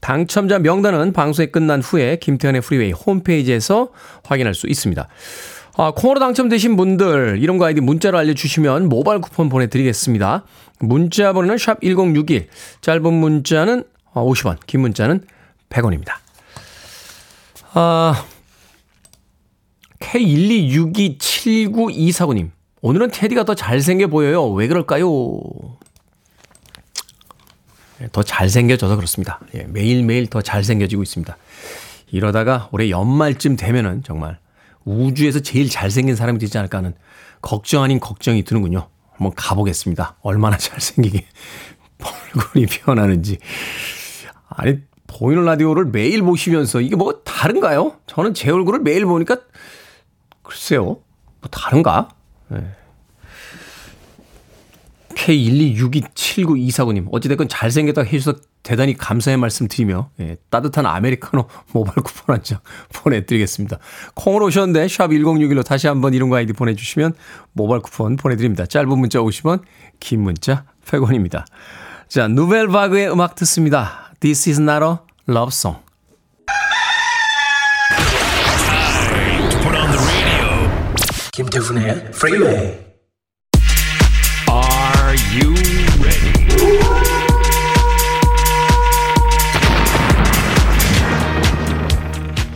당첨자 0.00 0.58
명단은 0.58 1.12
방송이 1.12 1.52
끝난 1.52 1.80
후에 1.80 2.16
김태훈의 2.16 2.60
Freeway 2.60 2.92
홈페이지에서 2.92 3.90
확인할 4.24 4.54
수 4.54 4.66
있습니다. 4.66 5.08
아, 5.76 5.92
콩으로 5.94 6.20
당첨되신 6.20 6.76
분들 6.76 7.38
이름과 7.40 7.66
아이디 7.66 7.80
문자로 7.80 8.18
알려주시면 8.18 8.88
모바일 8.88 9.20
쿠폰 9.20 9.48
보내드리겠습니다. 9.48 10.44
문자 10.80 11.32
번호는 11.32 11.56
샵 11.56 11.80
1061, 11.80 12.48
짧은 12.80 13.12
문자는 13.14 13.84
50원, 14.12 14.58
긴 14.66 14.80
문자는 14.80 15.22
100원입니다. 15.70 16.14
아, 17.74 18.24
K126279249님. 20.02 22.50
오늘은 22.80 23.10
테디가 23.12 23.44
더 23.44 23.54
잘생겨 23.54 24.08
보여요. 24.08 24.50
왜 24.50 24.66
그럴까요? 24.66 25.40
예, 28.00 28.08
더 28.10 28.24
잘생겨져서 28.24 28.96
그렇습니다. 28.96 29.38
예, 29.54 29.62
매일매일 29.64 30.26
더 30.26 30.40
잘생겨지고 30.42 31.02
있습니다. 31.02 31.36
이러다가 32.10 32.68
올해 32.72 32.90
연말쯤 32.90 33.54
되면은 33.56 34.02
정말 34.04 34.38
우주에서 34.84 35.38
제일 35.40 35.70
잘생긴 35.70 36.16
사람이 36.16 36.40
되지 36.40 36.58
않을까 36.58 36.78
하는 36.78 36.94
걱정 37.40 37.84
아닌 37.84 38.00
걱정이 38.00 38.42
드는군요. 38.42 38.88
한번 39.12 39.32
가보겠습니다. 39.36 40.16
얼마나 40.22 40.56
잘생기게 40.56 41.24
얼굴이 42.34 42.66
변하는지. 42.66 43.38
아니, 44.48 44.80
보이는 45.06 45.44
라디오를 45.44 45.84
매일 45.86 46.22
보시면서 46.22 46.80
이게 46.80 46.96
뭐 46.96 47.22
다른가요? 47.24 47.98
저는 48.06 48.34
제 48.34 48.50
얼굴을 48.50 48.80
매일 48.80 49.06
보니까 49.06 49.38
글쎄요. 50.56 50.84
뭐 50.84 51.48
다른가? 51.50 52.08
네. 52.48 52.60
K126279249님. 55.14 57.08
어찌됐건 57.10 57.48
잘생겼다고 57.48 58.06
해주셔서 58.06 58.38
대단히 58.62 58.94
감사의 58.96 59.38
말씀 59.38 59.66
드리며, 59.66 60.10
예, 60.20 60.36
따뜻한 60.50 60.84
아메리카노 60.86 61.48
모바일 61.72 61.96
쿠폰 62.02 62.34
한 62.36 62.42
장 62.42 62.58
보내드리겠습니다. 62.94 63.78
콩으로 64.14 64.46
오셨는데, 64.46 64.88
샵 64.88 65.08
1061로 65.08 65.64
다시 65.64 65.86
한번 65.86 66.12
이름과 66.14 66.36
아이디 66.38 66.52
보내주시면 66.52 67.14
모바일 67.52 67.80
쿠폰 67.82 68.16
보내드립니다. 68.16 68.66
짧은 68.66 68.88
문자 68.98 69.20
50원, 69.20 69.62
긴 70.00 70.20
문자 70.22 70.64
100원입니다. 70.84 71.44
자, 72.08 72.28
누벨 72.28 72.68
바그의 72.68 73.10
음악 73.10 73.34
듣습니다. 73.36 74.12
This 74.20 74.50
is 74.50 74.60
not 74.60 74.84
a 74.84 74.96
love 75.28 75.48
song. 75.50 75.78
김태훈의 81.34 81.92
Freeway. 82.08 82.78
Are 84.50 85.16
you 85.32 85.54
ready? 85.98 86.32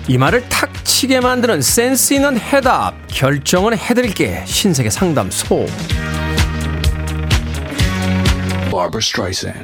이 0.08 0.18
말을 0.18 0.46
탁 0.50 0.70
치게 0.84 1.20
만드는 1.20 1.62
센스 1.62 2.12
있는 2.12 2.38
해답. 2.38 2.94
결정은 3.08 3.74
해드릴게. 3.78 4.42
신세계 4.44 4.90
상담소. 4.90 5.64
Barbara 8.70 8.98
Streisand. 8.98 9.62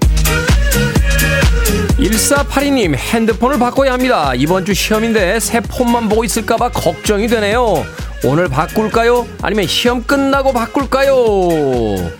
1482님 1.98 2.96
핸드폰을 2.96 3.58
바꿔야 3.58 3.92
합니다. 3.92 4.32
이번 4.34 4.64
주 4.64 4.72
시험인데 4.72 5.38
새 5.38 5.60
폰만 5.60 6.08
보고 6.08 6.24
있을까봐 6.24 6.70
걱정이 6.70 7.28
되네요. 7.28 7.84
오늘 8.24 8.48
바꿀까요? 8.48 9.26
아니면 9.42 9.66
시험 9.66 10.04
끝나고 10.04 10.52
바꿀까요? 10.52 12.12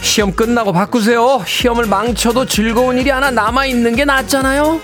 시험 0.00 0.32
끝나고 0.32 0.72
바꾸세요. 0.72 1.42
시험을 1.46 1.84
망쳐도 1.86 2.46
즐거운 2.46 2.96
일이 2.96 3.10
하나 3.10 3.30
남아있는 3.30 3.94
게 3.94 4.06
낫잖아요. 4.06 4.80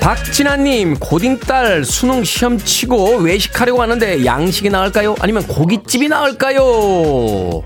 박진아님, 0.00 0.94
고딩딸 1.00 1.84
수능 1.84 2.22
시험 2.22 2.56
치고 2.56 3.16
외식하려고 3.16 3.82
하는데 3.82 4.24
양식이 4.24 4.70
나을까요? 4.70 5.16
아니면 5.20 5.44
고깃집이 5.46 6.08
나을까요? 6.08 7.62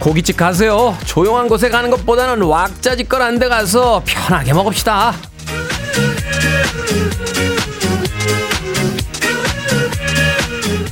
고깃집 0.00 0.36
가세요. 0.36 0.98
조용한 1.06 1.48
곳에 1.48 1.70
가는 1.70 1.88
것보다는 1.88 2.42
왁자지껄한 2.42 3.38
데 3.38 3.48
가서 3.48 4.02
편하게 4.04 4.52
먹읍시다. 4.52 5.14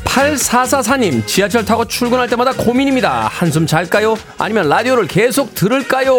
8444님, 0.05 1.27
지하철 1.27 1.65
타고 1.65 1.85
출근할 1.87 2.29
때마다 2.29 2.53
고민입니다. 2.53 3.29
한숨 3.33 3.67
잘까요? 3.67 4.17
아니면 4.39 4.69
라디오를 4.69 5.07
계속 5.07 5.55
들을까요? 5.55 6.15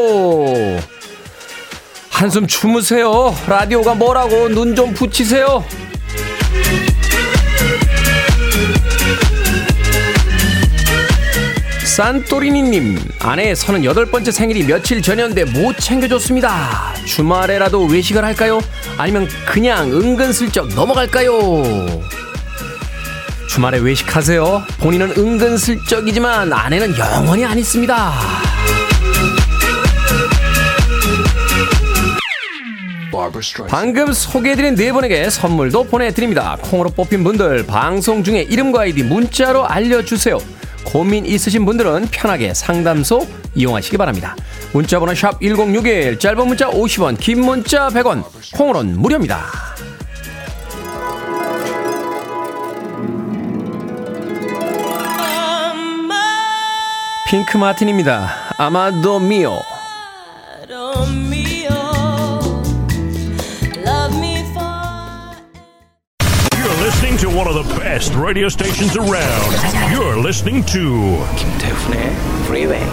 한숨 2.09 2.47
주무세요. 2.47 3.35
라디오가 3.47 3.93
뭐라고 3.95 4.49
눈 4.49 4.75
좀 4.75 4.93
붙이세요. 4.93 5.63
산토리니님, 11.95 12.97
아내 13.19 13.53
38번째 13.53 14.31
생일이 14.31 14.65
며칠 14.65 14.99
전이었는데 14.99 15.45
못 15.61 15.77
챙겨줬습니다. 15.77 16.95
주말에라도 17.05 17.85
외식을 17.85 18.25
할까요? 18.25 18.59
아니면 18.97 19.27
그냥 19.45 19.91
은근슬쩍 19.91 20.69
넘어갈까요? 20.69 21.29
주말에 23.47 23.77
외식하세요. 23.77 24.63
본인은 24.79 25.11
은근슬쩍이지만 25.15 26.51
아내는 26.51 26.97
영원히 26.97 27.45
안 27.45 27.59
있습니다. 27.59 28.11
방금 33.69 34.11
소개해드린 34.11 34.73
네 34.73 34.91
분에게 34.91 35.29
선물도 35.29 35.83
보내드립니다. 35.83 36.57
콩으로 36.59 36.89
뽑힌 36.89 37.23
분들 37.23 37.67
방송 37.67 38.23
중에 38.23 38.41
이름과 38.41 38.81
아이디 38.81 39.03
문자로 39.03 39.67
알려주세요. 39.67 40.62
고민 40.85 41.25
있으신 41.25 41.65
분들은 41.65 42.07
편하게 42.11 42.53
상담소 42.53 43.27
이용하시기 43.55 43.97
바랍니다. 43.97 44.35
문자번호 44.73 45.13
샵 45.13 45.39
1061, 45.41 46.19
짧은 46.19 46.47
문자 46.47 46.69
50원, 46.69 47.19
긴 47.19 47.41
문자 47.41 47.89
100원, 47.89 48.23
콩으로는 48.55 48.99
무료입니다. 48.99 49.45
핑크 57.29 57.57
마틴입니다. 57.57 58.53
아마도 58.57 59.19
미오. 59.19 59.59
One 67.33 67.47
of 67.47 67.55
the 67.55 67.79
best 67.79 68.13
radio 68.15 68.47
stations 68.47 68.95
around. 68.95 69.51
You're 69.91 70.19
listening 70.21 70.63
to 70.67 71.17
김태훈의 71.35 72.11
Freeway. 72.45 72.85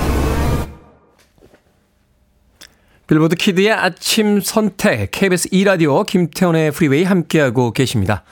Billboard 3.06 3.34
kid의 3.36 3.72
아침 3.72 4.40
선택 4.40 5.10
KBS 5.10 5.48
2 5.52 5.64
라디오 5.64 6.04
김태훈의 6.04 6.70
Freeway 6.70 7.04
함께하고 7.04 7.72
계십니다. 7.72 8.22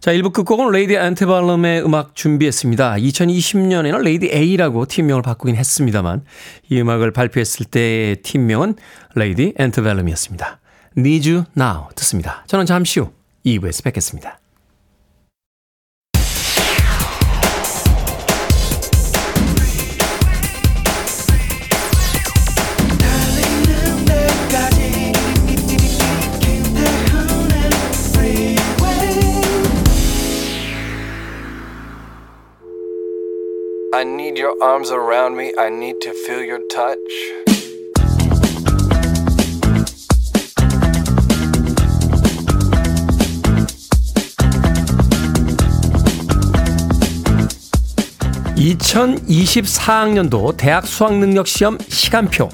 자, 0.00 0.12
1부 0.12 0.32
끝곡은 0.32 0.70
레이디 0.70 0.96
안테발럼의 0.96 1.84
음악 1.84 2.14
준비했습니다. 2.14 2.96
2020년에는 2.96 3.98
레이디 3.98 4.30
A라고 4.32 4.86
팀명을 4.86 5.22
바꾸긴 5.22 5.56
했습니다만 5.56 6.24
이 6.70 6.80
음악을 6.80 7.10
발표했을 7.10 7.66
때의 7.66 8.16
팀명은 8.22 8.76
레이디 9.16 9.54
안테발럼이었습니다. 9.58 10.60
Need 10.96 11.30
You 11.30 11.44
Now 11.56 11.88
듣습니다. 11.96 12.44
저는 12.46 12.64
잠시 12.64 13.00
후 13.00 13.10
2부에서 13.44 13.84
뵙겠습니다. 13.84 14.38
I 34.02 34.04
need 34.04 34.36
your 34.36 34.56
arms 34.60 34.90
around 34.90 35.36
me. 35.36 35.52
I 35.56 35.70
need 35.70 36.00
to 36.00 36.12
feel 36.26 36.42
your 36.42 36.58
touch. 36.68 36.98
(2024학년도) 48.56 50.56
대학 50.56 50.84
수학능력시험 50.84 51.78
시간표 51.78 52.48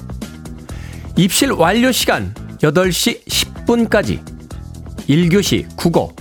입실 1.17 1.51
완료 1.51 1.91
시간 1.91 2.31
8시 2.61 3.25
10분까지 3.25 4.23
1교시 5.07 5.65
국어 5.75 6.13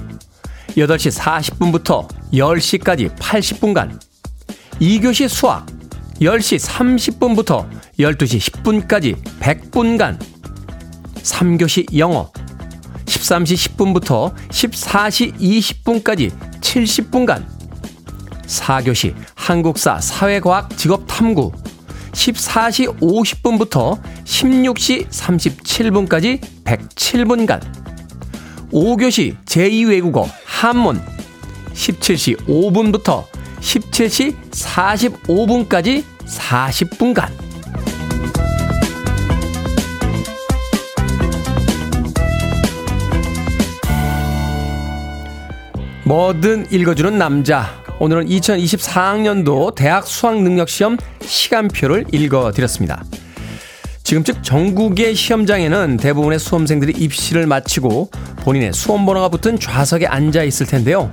8시 0.68 1.20
40분부터 1.20 2.08
10시까지 2.32 3.14
80분간 3.18 4.07
2교시 4.80 5.28
수학 5.28 5.66
10시 6.20 6.58
30분부터 6.64 7.68
12시 7.98 8.62
10분까지 8.62 9.16
100분간 9.40 10.18
3교시 11.16 11.98
영어 11.98 12.30
13시 13.06 13.76
10분부터 13.76 14.32
14시 14.48 15.34
20분까지 15.36 16.30
70분간 16.60 17.44
4교시 18.46 19.14
한국사 19.34 20.00
사회과학 20.00 20.76
직업탐구 20.76 21.52
14시 22.12 23.00
50분부터 23.00 24.00
16시 24.24 25.08
37분까지 25.08 26.40
107분간 26.64 27.60
5교시 28.72 29.36
제2외국어 29.44 30.28
한문 30.44 31.00
17시 31.72 32.46
5분부터 32.46 33.37
17시 33.60 34.34
45분까지 34.50 36.04
40분간 36.26 37.48
뭐든 46.08 46.68
읽어주는 46.70 47.18
남자. 47.18 47.84
오늘은 48.00 48.28
2024학년도 48.28 49.74
대학 49.74 50.06
수학능력시험 50.06 50.96
시간표를 51.20 52.06
읽어드렸습니다. 52.12 53.04
지금 54.04 54.24
즉 54.24 54.42
전국의 54.42 55.14
시험장에는 55.14 55.98
대부분의 55.98 56.38
수험생들이 56.38 56.94
입시를 56.96 57.46
마치고 57.46 58.10
본인의 58.36 58.72
수험번호가 58.72 59.28
붙은 59.28 59.60
좌석에 59.60 60.06
앉아 60.06 60.44
있을 60.44 60.64
텐데요. 60.64 61.10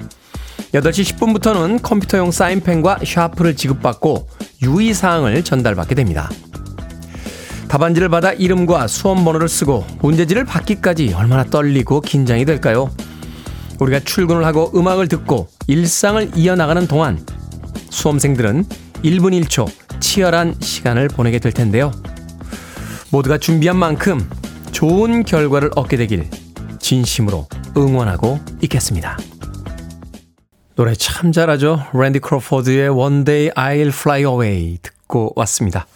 8시 0.75 1.15
10분부터는 1.15 1.81
컴퓨터용 1.81 2.31
사인펜과 2.31 2.99
샤프를 3.05 3.55
지급받고 3.55 4.27
유의사항을 4.61 5.41
전달받게 5.41 5.95
됩니다. 5.95 6.29
답안지를 7.69 8.09
받아 8.09 8.33
이름과 8.33 8.87
수험 8.87 9.23
번호를 9.23 9.47
쓰고 9.47 9.85
문제지를 10.01 10.43
받기까지 10.43 11.13
얼마나 11.13 11.45
떨리고 11.45 12.01
긴장이 12.01 12.43
될까요? 12.43 12.91
우리가 13.79 14.01
출근을 14.01 14.45
하고 14.45 14.69
음악을 14.75 15.07
듣고 15.07 15.47
일상을 15.67 16.31
이어나가는 16.35 16.85
동안 16.87 17.25
수험생들은 17.89 18.65
1분 19.03 19.45
1초 19.45 19.69
치열한 20.01 20.55
시간을 20.59 21.07
보내게 21.07 21.39
될 21.39 21.53
텐데요. 21.53 21.91
모두가 23.11 23.37
준비한 23.37 23.77
만큼 23.77 24.29
좋은 24.73 25.23
결과를 25.23 25.71
얻게 25.77 25.95
되길 25.95 26.29
진심으로 26.79 27.47
응원하고 27.77 28.41
있겠습니다. 28.61 29.17
노래 30.75 30.93
참 30.93 31.31
잘하죠. 31.31 31.85
랜디 31.93 32.19
크로포드의 32.19 32.89
One 32.89 33.23
Day 33.23 33.49
I'll 33.51 33.87
Fly 33.87 34.21
Away 34.23 34.77
듣고 34.81 35.31
왔습니다. 35.37 35.87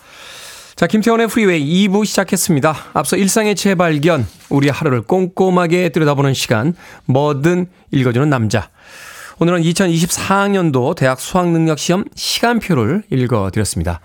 자, 0.78 0.88
김태훈의 0.88 1.28
Freeway 1.28 1.88
2부 1.90 2.06
시작했습니다. 2.06 2.74
앞서 2.94 3.18
일상의 3.18 3.56
재발견, 3.56 4.26
우리 4.50 4.70
하루를 4.70 5.02
꼼꼼하게 5.02 5.90
들여다보는 5.90 6.34
시간, 6.34 6.74
뭐든 7.04 7.68
읽어주는 7.92 8.30
남자. 8.30 8.70
오늘은 9.40 9.64
2024학년도 9.64 10.96
대학 10.96 11.20
수학능력시험 11.20 12.06
시간표를 12.16 13.04
읽어드렸습니다. 13.12 14.00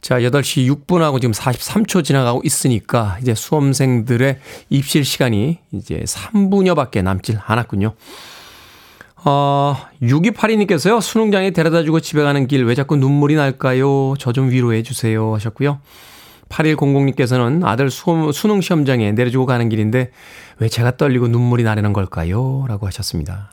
자, 0.00 0.18
8시 0.18 0.68
6분하고 0.68 1.20
지금 1.20 1.32
43초 1.32 2.04
지나가고 2.04 2.40
있으니까 2.42 3.18
이제 3.22 3.36
수험생들의 3.36 4.38
입실 4.70 5.04
시간이 5.04 5.58
이제 5.70 6.02
3분여밖에 6.04 7.04
남질 7.04 7.38
않았군요. 7.46 7.94
어, 9.24 9.76
6282님께서요, 10.02 11.00
수능장에 11.00 11.50
데려다 11.50 11.82
주고 11.82 12.00
집에 12.00 12.22
가는 12.22 12.46
길 12.46 12.64
왜 12.64 12.74
자꾸 12.74 12.96
눈물이 12.96 13.34
날까요? 13.34 14.14
저 14.18 14.32
좀 14.32 14.50
위로해 14.50 14.82
주세요. 14.82 15.34
하셨고요. 15.34 15.80
8100님께서는 16.48 17.64
아들 17.66 17.90
수, 17.90 18.30
수능 18.32 18.60
시험장에 18.60 19.12
내려주고 19.12 19.44
가는 19.46 19.68
길인데 19.68 20.12
왜 20.60 20.68
제가 20.68 20.96
떨리고 20.96 21.28
눈물이 21.28 21.62
나려는 21.62 21.92
걸까요? 21.92 22.64
라고 22.68 22.86
하셨습니다. 22.86 23.50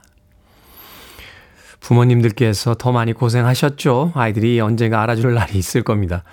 부모님들께서 1.82 2.76
더 2.76 2.92
많이 2.92 3.14
고생하셨죠. 3.14 4.14
아이들이 4.16 4.60
언젠가 4.60 5.02
알아줄 5.04 5.34
날이 5.34 5.58
있을 5.58 5.84
겁니다. 5.84 6.24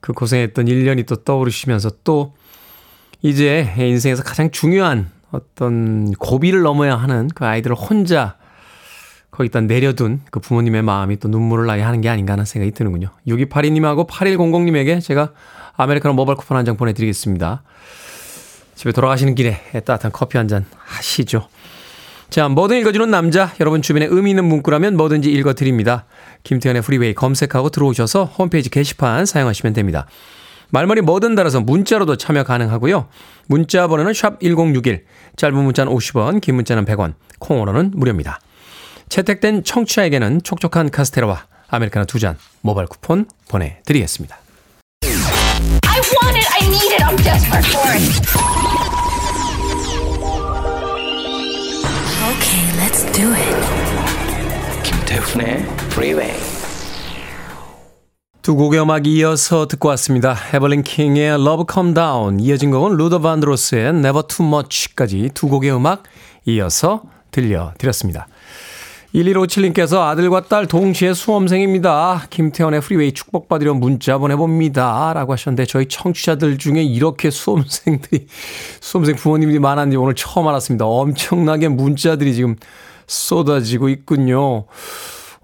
그 0.00 0.12
고생했던 0.12 0.66
1년이 0.66 1.06
또 1.06 1.16
떠오르시면서 1.16 1.90
또 2.04 2.34
이제 3.22 3.72
인생에서 3.78 4.22
가장 4.22 4.50
중요한 4.50 5.10
어떤 5.34 6.12
고비를 6.12 6.62
넘어야 6.62 6.96
하는 6.96 7.28
그 7.34 7.44
아이들을 7.44 7.74
혼자 7.74 8.36
거기다 9.32 9.62
내려둔 9.62 10.20
그 10.30 10.38
부모님의 10.38 10.82
마음이 10.82 11.18
또 11.18 11.28
눈물을 11.28 11.66
나게 11.66 11.82
하는 11.82 12.00
게 12.00 12.08
아닌가 12.08 12.34
하는 12.34 12.44
생각이 12.44 12.70
드는군요. 12.70 13.08
6282님하고 13.26 14.08
8100님에게 14.08 15.02
제가 15.02 15.32
아메리카노 15.76 16.14
모바일 16.14 16.36
쿠폰 16.36 16.56
한 16.56 16.64
장 16.64 16.76
보내드리겠습니다. 16.76 17.62
집에 18.76 18.92
돌아가시는 18.92 19.34
길에 19.34 19.60
따뜻한 19.84 20.12
커피 20.12 20.38
한 20.38 20.46
잔 20.46 20.64
하시죠. 20.84 21.48
자, 22.30 22.48
뭐든 22.48 22.78
읽어주는 22.78 23.10
남자. 23.10 23.52
여러분 23.60 23.82
주변에 23.82 24.06
의미 24.08 24.30
있는 24.30 24.44
문구라면 24.44 24.96
뭐든지 24.96 25.30
읽어드립니다. 25.32 26.04
김태훈의 26.44 26.82
Freeway 26.82 27.14
검색하고 27.14 27.70
들어오셔서 27.70 28.24
홈페이지 28.24 28.70
게시판 28.70 29.26
사용하시면 29.26 29.72
됩니다. 29.72 30.06
말머리 30.70 31.00
뭐든 31.02 31.34
달아서 31.34 31.60
문자로도 31.60 32.16
참여 32.16 32.44
가능하고요. 32.44 33.06
문자 33.46 33.86
번호는 33.86 34.12
샵 34.14 34.40
1061, 34.40 35.04
짧은 35.36 35.56
문자는 35.56 35.92
50원, 35.92 36.40
긴 36.40 36.54
문자는 36.56 36.84
100원, 36.84 37.14
콩으로는 37.38 37.92
무료입니다. 37.94 38.40
채택된 39.08 39.64
청취자에게는 39.64 40.42
촉촉한 40.42 40.90
카스테라와 40.90 41.46
아메리카노 41.68 42.06
두 42.06 42.18
잔 42.18 42.36
모바일 42.62 42.86
쿠폰 42.88 43.26
보내드리겠습니다. 43.48 44.38
I 45.04 46.00
want 46.22 46.36
it. 46.38 46.48
I 46.52 46.66
need 46.66 46.92
it. 46.94 47.02
I'm 47.04 47.16
desperate 47.22 47.66
for 47.66 47.90
it. 47.92 48.04
Okay, 52.30 52.64
let's 52.80 53.04
do 53.12 53.32
it. 53.34 54.82
김태훈의 54.82 55.62
Freeway. 55.92 56.53
두 58.44 58.56
곡의 58.56 58.82
음악 58.82 59.06
이어서 59.06 59.66
듣고 59.66 59.88
왔습니다. 59.88 60.36
에벌린 60.52 60.82
킹의 60.82 61.40
Love 61.40 61.64
Come 61.72 61.94
Down, 61.94 62.40
이어진 62.40 62.70
곡은 62.72 62.98
루더 62.98 63.20
반드로스의 63.20 63.86
Never 63.88 64.24
Too 64.28 64.46
Much까지 64.46 65.30
두 65.32 65.48
곡의 65.48 65.74
음악 65.74 66.02
이어서 66.44 67.04
들려드렸습니다. 67.30 68.28
1157님께서 69.14 70.02
아들과 70.02 70.42
딸 70.42 70.66
동시에 70.66 71.14
수험생입니다. 71.14 72.26
김태훈의 72.28 72.82
Freeway 72.82 73.12
축복받으려 73.12 73.72
문자 73.72 74.18
보내봅니다. 74.18 75.14
라고 75.14 75.32
하셨는데 75.32 75.64
저희 75.64 75.86
청취자들 75.88 76.58
중에 76.58 76.82
이렇게 76.82 77.30
수험생들이, 77.30 78.26
수험생 78.82 79.16
부모님들이 79.16 79.58
많았는지 79.58 79.96
오늘 79.96 80.14
처음 80.14 80.48
알았습니다. 80.48 80.84
엄청나게 80.84 81.68
문자들이 81.68 82.34
지금 82.34 82.56
쏟아지고 83.06 83.88
있군요. 83.88 84.66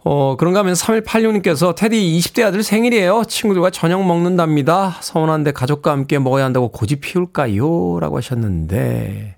어, 0.03 0.37
그런가 0.37 0.61
하면 0.61 0.73
3186님께서 0.75 1.75
테디 1.75 1.97
20대 2.19 2.43
아들 2.45 2.63
생일이에요. 2.63 3.25
친구들과 3.29 3.71
저녁 3.71 4.05
먹는답니다. 4.07 4.97
서운한데 5.01 5.53
가족과 5.53 5.91
함께 5.93 6.19
먹어야 6.19 6.45
한다고 6.47 6.69
고집 6.69 7.03
피울까요? 7.03 8.01
라고 8.01 8.17
하셨는데, 8.17 9.37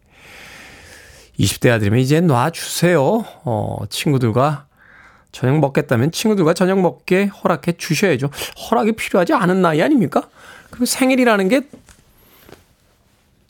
20대 1.39 1.71
아들이면 1.71 1.99
이제 1.99 2.21
놔주세요. 2.21 3.03
어, 3.45 3.79
친구들과 3.91 4.67
저녁 5.33 5.59
먹겠다면 5.59 6.13
친구들과 6.13 6.55
저녁 6.55 6.81
먹게 6.81 7.25
허락해 7.27 7.73
주셔야죠. 7.79 8.31
허락이 8.71 8.93
필요하지 8.93 9.33
않은 9.33 9.63
나이 9.63 9.83
아닙니까? 9.83 10.29
그리고 10.71 10.85
생일이라는 10.87 11.49
게 11.49 11.63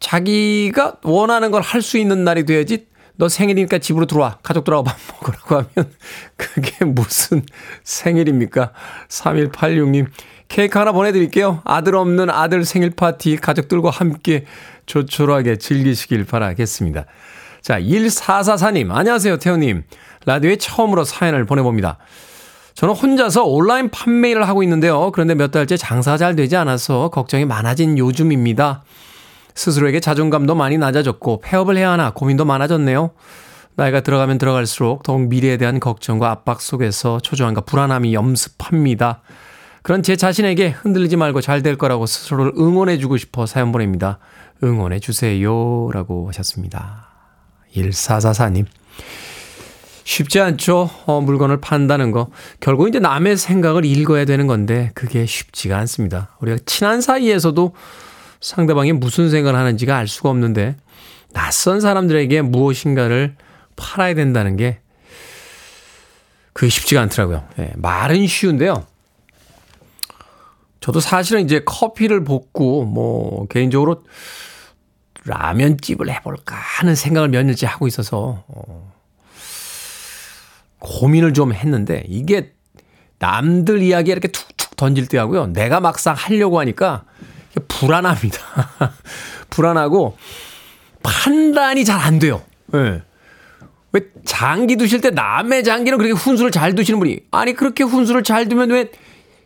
자기가 0.01 0.97
원하는 1.03 1.51
걸 1.51 1.61
할 1.63 1.83
수 1.83 1.99
있는 1.99 2.25
날이 2.25 2.45
돼야지 2.47 2.87
너 3.17 3.29
생일이니까 3.29 3.79
집으로 3.79 4.07
들어와. 4.07 4.39
가족들하고 4.43 4.85
밥 4.85 4.97
먹으라고 5.13 5.55
하면 5.57 5.93
그게 6.37 6.85
무슨 6.85 7.45
생일입니까? 7.85 8.73
3186님. 9.09 10.07
케이크 10.49 10.79
하나 10.79 10.93
보내드릴게요. 10.93 11.63
아들 11.65 11.97
없는 11.97 12.29
아들 12.29 12.65
생일 12.65 12.91
파티 12.91 13.37
가족들과 13.37 13.91
함께 13.91 14.45
조촐하게 14.87 15.57
즐기시길 15.57 16.25
바라겠습니다. 16.25 17.07
자, 17.63 17.81
1444님. 17.81 18.91
안녕하세요, 18.91 19.39
태호님. 19.39 19.85
라디오에 20.27 20.57
처음으로 20.57 21.05
사연을 21.05 21.47
보내봅니다. 21.47 21.99
저는 22.75 22.95
혼자서 22.95 23.45
온라인 23.45 23.91
판매일을 23.91 24.49
하고 24.49 24.63
있는데요. 24.63 25.13
그런데 25.13 25.35
몇 25.35 25.51
달째 25.51 25.77
장사가 25.77 26.19
잘 26.19 26.37
되지 26.37 26.57
않아서 26.57 27.11
걱정이 27.11 27.45
많아진 27.45 27.99
요즘입니다. 27.99 28.83
스스로에게 29.55 30.01
자존감도 30.01 30.55
많이 30.55 30.79
낮아졌고 30.79 31.41
폐업을 31.45 31.77
해야 31.77 31.91
하나 31.93 32.11
고민도 32.13 32.45
많아졌네요. 32.45 33.11
나이가 33.75 34.01
들어가면 34.01 34.39
들어갈수록 34.39 35.03
더욱 35.03 35.29
미래에 35.29 35.57
대한 35.57 35.81
걱정과 35.81 36.31
압박 36.31 36.61
속에서 36.61 37.21
초조함과 37.21 37.63
불안함이 37.63 38.15
염습합니다. 38.15 39.23
그런 39.83 40.03
제 40.03 40.15
자신에게 40.17 40.69
흔들리지 40.69 41.17
말고 41.17 41.41
잘 41.41 41.63
될 41.63 41.77
거라고 41.77 42.07
스스로를 42.07 42.53
응원해주고 42.57 43.17
싶어 43.17 43.47
사연 43.47 43.73
보냅니다. 43.73 44.19
응원해주세요. 44.63 45.91
라고 45.93 46.29
하셨습니다. 46.29 47.09
1444님. 47.75 48.67
쉽지 50.05 50.41
않죠. 50.41 50.91
어, 51.07 51.21
물건을 51.21 51.61
판다는 51.61 52.11
거. 52.11 52.29
결국 52.61 52.89
이제 52.89 52.99
남의 52.99 53.37
생각을 53.37 53.85
읽어야 53.85 54.25
되는 54.25 54.47
건데 54.47 54.91
그게 54.95 55.27
쉽지가 55.27 55.79
않습니다. 55.79 56.37
우리가 56.41 56.59
친한 56.67 57.01
사이에서도 57.01 57.73
상대방이 58.43 58.93
무슨 58.93 59.31
생각을 59.31 59.59
하는지가 59.59 59.97
알 59.97 60.07
수가 60.07 60.29
없는데 60.29 60.77
낯선 61.33 61.81
사람들에게 61.81 62.43
무엇인가를 62.43 63.37
팔아야 63.77 64.15
된다는 64.15 64.57
게 64.59 64.81
그게 66.53 66.69
쉽지가 66.69 67.01
않더라고요. 67.01 67.49
네, 67.57 67.73
말은 67.77 68.27
쉬운데요. 68.27 68.87
저도 70.81 71.01
사실은 71.01 71.43
이제 71.45 71.63
커피를 71.65 72.25
볶고 72.25 72.85
뭐 72.85 73.47
개인적으로 73.47 74.03
라면집을 75.25 76.11
해볼까 76.11 76.57
하는 76.57 76.95
생각을 76.97 77.29
몇 77.29 77.45
년째 77.45 77.67
하고 77.67 77.87
있어서, 77.87 78.45
어, 78.49 78.93
고민을 80.81 81.33
좀 81.33 81.53
했는데, 81.53 82.03
이게 82.09 82.53
남들 83.21 83.83
이야기에 83.83 84.13
이렇게 84.13 84.29
툭툭 84.29 84.75
던질 84.75 85.07
때 85.07 85.19
하고요. 85.19 85.47
내가 85.47 85.79
막상 85.79 86.17
하려고 86.17 86.59
하니까 86.59 87.05
불안합니다. 87.69 88.39
불안하고 89.51 90.17
판단이 91.03 91.85
잘 91.85 92.01
안 92.01 92.19
돼요. 92.19 92.43
예. 92.75 92.79
네. 92.79 93.03
왜 93.93 94.01
장기 94.25 94.77
두실 94.77 95.01
때 95.03 95.11
남의 95.11 95.65
장기는 95.65 95.99
그렇게 95.99 96.15
훈수를 96.15 96.51
잘 96.51 96.75
두시는 96.75 96.99
분이 96.99 97.21
아니 97.31 97.53
그렇게 97.53 97.85
훈수를 97.85 98.23
잘 98.23 98.49
두면 98.49 98.71
왜 98.71 98.91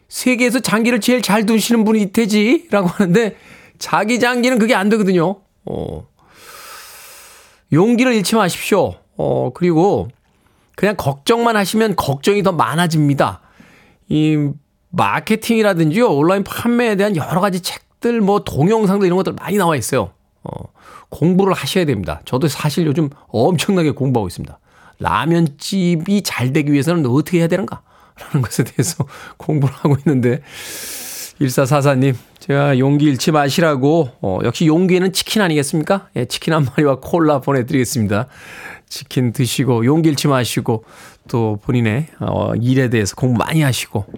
세계에서 0.09 0.61
장기를 0.61 1.01
제일 1.01 1.21
잘 1.21 1.47
두시는 1.47 1.85
분이 1.85 2.13
되지? 2.13 2.69
라고 2.71 2.87
하는데 2.87 3.37
자기 3.79 4.21
장기는 4.21 4.59
그게 4.61 4.75
안 4.75 4.89
되거든요. 4.89 5.41
어. 5.65 6.07
용기를 7.73 8.15
잃지 8.15 8.37
마십시오. 8.37 8.95
어, 9.17 9.51
그리고 9.53 10.09
그냥 10.77 10.95
걱정만 10.97 11.57
하시면 11.57 11.97
걱정이 11.97 12.45
더 12.45 12.53
많아집니다. 12.53 13.41
이 14.09 14.51
마케팅이라든지요, 14.91 16.09
온라인 16.09 16.45
판매에 16.45 16.95
대한 16.95 17.17
여러 17.17 17.41
가지 17.41 17.61
책 17.61 17.83
들, 18.01 18.21
뭐 18.21 18.45
동영상들 18.45 19.07
이런 19.07 19.17
것들 19.17 19.33
많이 19.35 19.57
나와 19.57 19.77
있어요. 19.77 20.11
어, 20.43 20.51
공부를 21.09 21.55
하셔야 21.55 21.85
됩니다. 21.85 22.21
저도 22.25 22.49
사실 22.49 22.87
요즘 22.87 23.11
엄청나게 23.29 23.93
공부하고 23.93 24.29
있습니다. 24.29 24.59
라면집이 24.99 26.23
잘 26.23 26.53
되기 26.53 26.73
위해서는 26.73 27.07
어떻게 27.07 27.39
해야 27.39 27.49
되는가? 27.49 27.83
라는 28.19 28.43
것에 28.43 28.65
대해서 28.65 29.07
공부를 29.37 29.75
하고 29.75 29.97
있는데, 29.99 30.41
1444님, 31.41 32.15
제가 32.39 32.79
용기 32.79 33.07
잃지 33.07 33.31
마시라고, 33.31 34.11
어, 34.23 34.39
역시 34.45 34.67
용기에는 34.67 35.13
치킨 35.13 35.43
아니겠습니까? 35.43 36.09
예, 36.17 36.25
치킨 36.25 36.55
한 36.55 36.65
마리와 36.65 37.01
콜라 37.01 37.41
보내드리겠습니다. 37.41 38.27
치킨 38.89 39.33
드시고, 39.33 39.85
용기 39.85 40.09
잃지 40.09 40.29
마시고, 40.29 40.85
또 41.29 41.59
본인의, 41.63 42.07
어, 42.21 42.55
일에 42.55 42.89
대해서 42.89 43.15
공부 43.17 43.39
많이 43.39 43.61
하시고, 43.61 44.07
꼭 44.07 44.17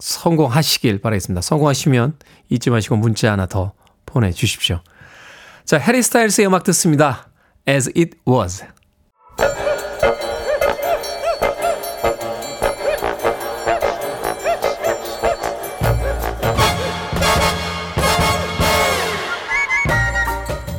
성공하시길 0.00 1.00
바라겠습니다. 1.00 1.40
성공하시면 1.42 2.14
잊지 2.48 2.70
마시고 2.70 2.96
문자 2.96 3.32
하나 3.32 3.46
더 3.46 3.72
보내주십시오. 4.06 4.80
자, 5.64 5.78
해리 5.78 6.02
스타일스의 6.02 6.48
음악 6.48 6.64
듣습니다. 6.64 7.28
As 7.68 7.90
It 7.96 8.18
Was. 8.26 8.64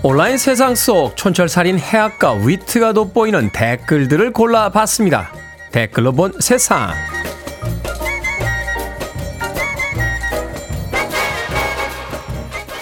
온라인 0.04 0.38
세상 0.40 0.74
속 0.74 1.16
촌철살인 1.16 1.78
해악과 1.78 2.34
위트가 2.34 2.92
돋보이는 2.92 3.52
댓글들을 3.52 4.34
골라봤습니다. 4.34 5.32
댓글로 5.72 6.12
본 6.14 6.34
세상. 6.40 7.11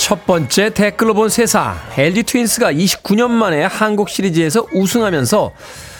첫 0.09 0.25
번째 0.25 0.73
댓글로 0.73 1.13
본 1.13 1.29
세상. 1.29 1.77
LG 1.95 2.23
트윈스가 2.23 2.73
29년 2.73 3.29
만에 3.29 3.63
한국 3.65 4.09
시리즈에서 4.09 4.65
우승하면서 4.73 5.51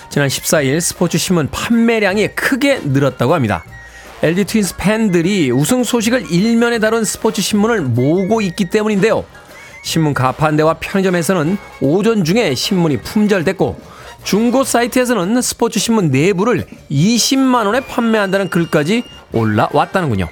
지난 0.10 0.28
14일 0.28 0.82
스포츠 0.82 1.20
신문 1.20 1.48
판매량이 1.52 2.30
크게 2.30 2.80
늘었다고 2.86 3.36
합니다. 3.36 3.64
LG 4.24 4.46
트윈스 4.46 4.78
팬들이 4.78 5.52
우승 5.52 5.84
소식을 5.84 6.32
일면에 6.32 6.80
다룬 6.80 7.06
스포츠 7.06 7.44
신문을 7.44 7.82
모으고 7.82 8.42
있기 8.42 8.72
때문인데요. 8.72 9.26
신문 9.84 10.16
가판대와 10.16 10.78
편의점에서는 10.80 11.60
오전 11.80 12.24
중에 12.24 12.56
신문이 12.56 13.02
품절됐고 13.02 13.80
중고 14.24 14.64
사이트에서는 14.64 15.40
스포츠 15.44 15.80
신문 15.80 16.10
내부를 16.10 16.66
20만 16.90 17.68
원에 17.68 17.82
판매한다는 17.82 18.50
글까지 18.50 19.04
올라왔다는군요. 19.34 20.28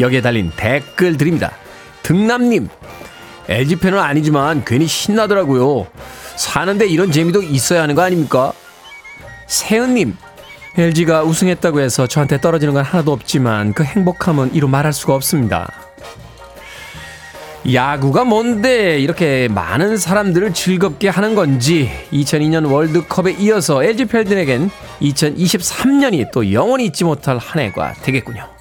여기에 0.00 0.22
달린 0.22 0.50
댓글들입니다. 0.56 1.59
등남님, 2.02 2.68
LG팬은 3.48 3.98
아니지만 3.98 4.64
괜히 4.64 4.86
신나더라고요. 4.86 5.86
사는데 6.36 6.86
이런 6.86 7.12
재미도 7.12 7.42
있어야 7.42 7.82
하는 7.82 7.94
거 7.94 8.02
아닙니까? 8.02 8.52
세은님, 9.46 10.16
LG가 10.78 11.24
우승했다고 11.24 11.80
해서 11.80 12.06
저한테 12.06 12.40
떨어지는 12.40 12.74
건 12.74 12.84
하나도 12.84 13.12
없지만 13.12 13.72
그 13.72 13.82
행복함은 13.82 14.54
이루 14.54 14.68
말할 14.68 14.92
수가 14.92 15.14
없습니다. 15.14 15.70
야구가 17.70 18.24
뭔데 18.24 18.98
이렇게 18.98 19.48
많은 19.48 19.98
사람들을 19.98 20.54
즐겁게 20.54 21.08
하는 21.08 21.34
건지 21.34 21.90
2002년 22.10 22.70
월드컵에 22.70 23.32
이어서 23.32 23.84
LG 23.84 24.06
팬들에겐 24.06 24.70
2023년이 25.02 26.30
또 26.32 26.52
영원히 26.52 26.86
잊지 26.86 27.04
못할 27.04 27.36
한 27.36 27.62
해가 27.62 27.92
되겠군요. 28.02 28.59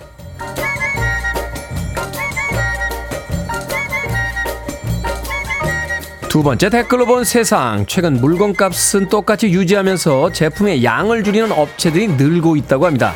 두 6.39 6.43
번째 6.43 6.69
댓글로 6.69 7.06
본 7.06 7.25
세상. 7.25 7.86
최근 7.86 8.13
물건값은 8.13 9.10
똑같이 9.10 9.47
유지하면서 9.47 10.32
제품의 10.32 10.86
양을 10.86 11.25
줄이는 11.25 11.52
업체들이 11.52 12.08
늘고 12.08 12.56
있다고 12.56 12.86
합니다. 12.86 13.13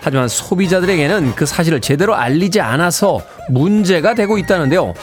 하지만 0.00 0.28
소비자들에게는 0.28 1.34
그 1.34 1.44
사실을 1.44 1.80
제대로 1.80 2.14
알리지 2.14 2.60
않아서 2.60 3.20
문제가 3.48 4.14
되고 4.14 4.38
있다는데요. 4.38 4.94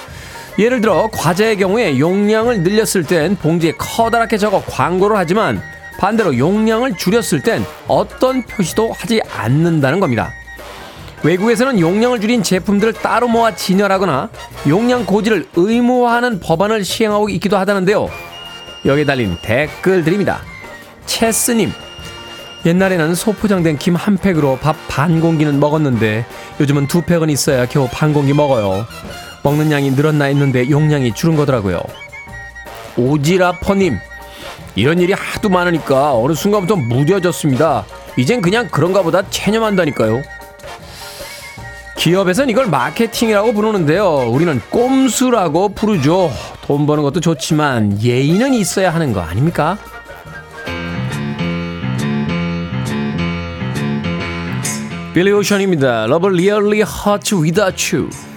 예를 0.58 0.80
들어 0.80 1.10
과자의 1.12 1.58
경우에 1.58 2.00
용량을 2.00 2.64
늘렸을 2.64 3.04
땐 3.04 3.36
봉지에 3.36 3.74
커다랗게 3.74 4.38
적어 4.38 4.64
광고를 4.66 5.18
하지만 5.18 5.62
반대로 6.00 6.38
용량을 6.38 6.96
줄였을 6.96 7.42
땐 7.42 7.66
어떤 7.90 8.42
표시도 8.44 8.94
하지 8.94 9.20
않는다는 9.36 10.00
겁니다. 10.00 10.32
외국에서는 11.24 11.80
용량을 11.80 12.22
줄인 12.22 12.44
제품들을 12.44 12.94
따로 12.94 13.28
모아 13.28 13.54
진열하거나 13.54 14.30
용량 14.68 15.06
고지를 15.06 15.48
의무화하는 15.56 16.40
법안을 16.40 16.86
시행하고 16.86 17.30
있기도 17.30 17.58
하다는데요. 17.58 18.10
여기에 18.86 19.06
달린 19.06 19.38
댓글들입니다. 19.42 20.42
체스님, 21.06 21.72
옛날에는 22.66 23.16
소포장된 23.16 23.78
김 23.78 23.96
한 23.96 24.18
팩으로 24.18 24.58
밥 24.62 24.76
반 24.88 25.20
공기는 25.20 25.60
먹었는데 25.60 26.26
요즘은 26.60 26.88
두 26.88 27.02
팩은 27.02 27.30
있어야 27.30 27.66
겨우 27.66 27.88
반 27.92 28.14
공기 28.14 28.34
먹어요. 28.34 28.86
먹는 29.44 29.72
양이 29.72 29.92
늘었나 29.92 30.26
했는데 30.26 30.70
용량이 30.70 31.14
줄은 31.14 31.36
거더라고요. 31.36 31.82
오지라퍼님, 32.98 33.98
이런 34.76 35.00
일이 35.00 35.14
하도 35.14 35.50
많으니까 35.50 36.16
어느 36.16 36.34
순간부터 36.34 36.76
무뎌졌습니다. 36.78 37.86
이젠 38.18 38.42
그냥 38.42 38.68
그런가 38.70 39.02
보다 39.02 39.22
체념한다니까요. 39.30 40.22
기업에선 42.00 42.50
이걸 42.50 42.68
마케팅이라고 42.68 43.52
부르는데요. 43.52 44.30
우리는 44.32 44.62
꼼수라고 44.70 45.70
부르죠. 45.70 46.32
돈 46.62 46.86
버는 46.86 47.04
것도 47.04 47.20
좋지만 47.20 48.02
예의는 48.02 48.54
있어야 48.54 48.94
하는 48.94 49.12
거 49.12 49.20
아닙니까? 49.20 49.78
빌리 55.14 55.34
오션입니다. 55.34 56.06
Really 56.06 56.84
hurt 56.84 57.36
without 57.36 57.94
you. 57.94 58.10
Freeway. 58.10 58.29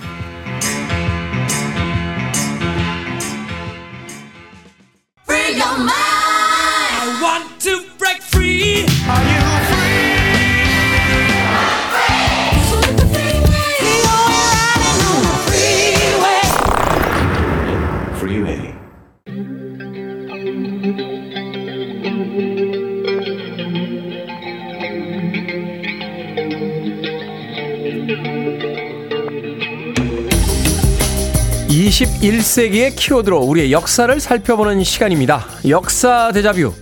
21세기의 31.93 32.97
키워드로 32.97 33.41
우리의 33.41 33.71
역사를 33.71 34.19
살펴보는 34.19 34.83
시간입니다. 34.83 35.47
역사 35.69 36.33
대자뷰. 36.33 36.73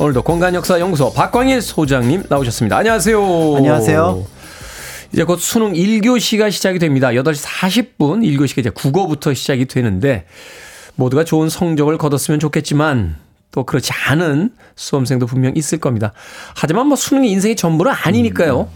오늘도 0.00 0.22
공간역사연구소 0.22 1.12
박광일 1.12 1.62
소장님 1.62 2.24
나오셨습니다. 2.28 2.76
안녕하세요. 2.76 3.56
안녕하세요. 3.58 4.26
이제 5.12 5.22
곧 5.22 5.38
수능 5.38 5.72
1교시가 5.72 6.50
시작이 6.50 6.80
됩니다. 6.80 7.10
8시 7.10 7.44
40분 7.44 8.24
1교시가 8.24 8.58
이제 8.58 8.70
국어부터 8.70 9.34
시작이 9.34 9.66
되는데 9.66 10.26
모두가 10.96 11.22
좋은 11.22 11.48
성적을 11.48 11.96
거뒀으면 11.96 12.40
좋겠지만 12.40 13.16
또 13.52 13.62
그렇지 13.62 13.92
않은 14.08 14.50
수험생도 14.74 15.26
분명 15.26 15.52
있을 15.54 15.78
겁니다. 15.78 16.12
하지만 16.56 16.88
뭐 16.88 16.96
수능이 16.96 17.30
인생의 17.30 17.54
전부는 17.54 17.92
아니니까요. 17.92 18.68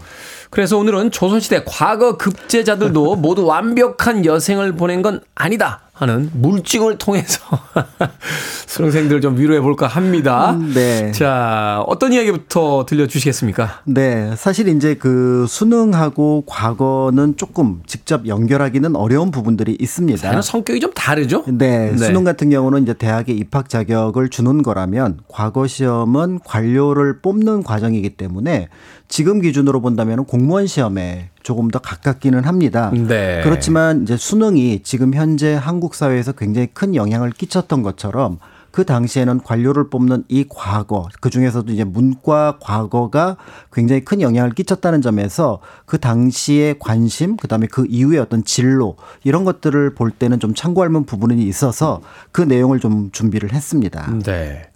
그래서 0.51 0.77
오늘은 0.77 1.11
조선시대 1.11 1.63
과거 1.65 2.17
급제자들도 2.17 3.15
모두 3.17 3.45
완벽한 3.45 4.25
여생을 4.25 4.73
보낸 4.73 5.01
건 5.01 5.21
아니다 5.33 5.79
하는 5.93 6.31
물증을 6.33 6.97
통해서 6.97 7.39
수능생들 8.65 9.21
좀 9.21 9.37
위로해 9.37 9.61
볼까 9.61 9.85
합니다. 9.85 10.51
음, 10.51 10.71
네. 10.73 11.11
자, 11.11 11.83
어떤 11.85 12.11
이야기부터 12.11 12.85
들려주시겠습니까? 12.87 13.81
네, 13.85 14.33
사실 14.35 14.67
이제 14.67 14.95
그 14.95 15.45
수능하고 15.47 16.45
과거는 16.47 17.37
조금 17.37 17.81
직접 17.85 18.25
연결하기는 18.25 18.95
어려운 18.95 19.29
부분들이 19.29 19.77
있습니다. 19.79 20.41
성격이 20.41 20.79
좀 20.79 20.91
다르죠? 20.93 21.43
네, 21.47 21.95
수능 21.95 22.23
같은 22.23 22.49
경우는 22.49 22.81
이제 22.81 22.93
대학의 22.93 23.37
입학 23.37 23.69
자격을 23.69 24.29
주는 24.29 24.63
거라면 24.63 25.19
과거 25.27 25.67
시험은 25.67 26.39
관료를 26.43 27.19
뽑는 27.19 27.61
과정이기 27.61 28.11
때문에 28.11 28.69
지금 29.11 29.41
기준으로 29.41 29.81
본다면 29.81 30.23
공무원 30.23 30.67
시험에 30.67 31.31
조금 31.43 31.69
더 31.69 31.79
가깝기는 31.79 32.45
합니다. 32.45 32.91
네. 32.91 33.41
그렇지만 33.43 34.03
이제 34.03 34.15
수능이 34.15 34.83
지금 34.83 35.13
현재 35.13 35.53
한국 35.53 35.95
사회에서 35.95 36.31
굉장히 36.31 36.67
큰 36.73 36.95
영향을 36.95 37.31
끼쳤던 37.31 37.83
것처럼 37.83 38.39
그 38.71 38.85
당시에는 38.85 39.41
관료를 39.41 39.89
뽑는 39.89 40.23
이 40.29 40.45
과거, 40.49 41.07
그 41.19 41.29
중에서도 41.29 41.71
이제 41.73 41.83
문과 41.83 42.57
과거가 42.61 43.37
굉장히 43.73 44.05
큰 44.05 44.21
영향을 44.21 44.51
끼쳤다는 44.51 45.01
점에서 45.01 45.59
그 45.85 45.99
당시의 45.99 46.79
관심, 46.79 47.35
그 47.35 47.47
다음에 47.47 47.67
그 47.67 47.85
이후의 47.89 48.19
어떤 48.19 48.45
진로, 48.45 48.95
이런 49.23 49.43
것들을 49.43 49.93
볼 49.93 50.11
때는 50.11 50.39
좀 50.39 50.53
참고할 50.55 50.89
만한 50.89 51.05
부분이 51.05 51.43
있어서 51.43 52.01
그 52.31 52.41
내용을 52.41 52.79
좀 52.79 53.11
준비를 53.11 53.53
했습니다. 53.53 54.09
네. 54.23 54.69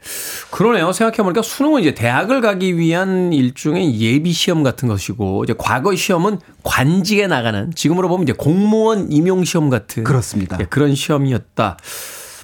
그러네요. 0.52 0.92
생각해 0.92 1.18
보니까 1.18 1.42
수능은 1.42 1.82
이제 1.82 1.96
대학을 1.96 2.42
가기 2.42 2.78
위한 2.78 3.34
일종의 3.34 4.00
예비 4.00 4.34
시험 4.34 4.62
같은 4.64 4.88
것이고, 4.90 5.46
이제 5.46 5.56
과거 5.58 5.96
시험은 5.96 6.40
관직에 6.64 7.28
나가는, 7.28 7.72
지금으로 7.74 8.10
보면 8.10 8.24
이제 8.24 8.34
공무원 8.34 9.12
임용 9.12 9.46
시험 9.46 9.70
같은. 9.70 10.04
그렇습니다. 10.04 10.58
예, 10.60 10.66
그런 10.66 10.96
시험이었다. 10.96 11.78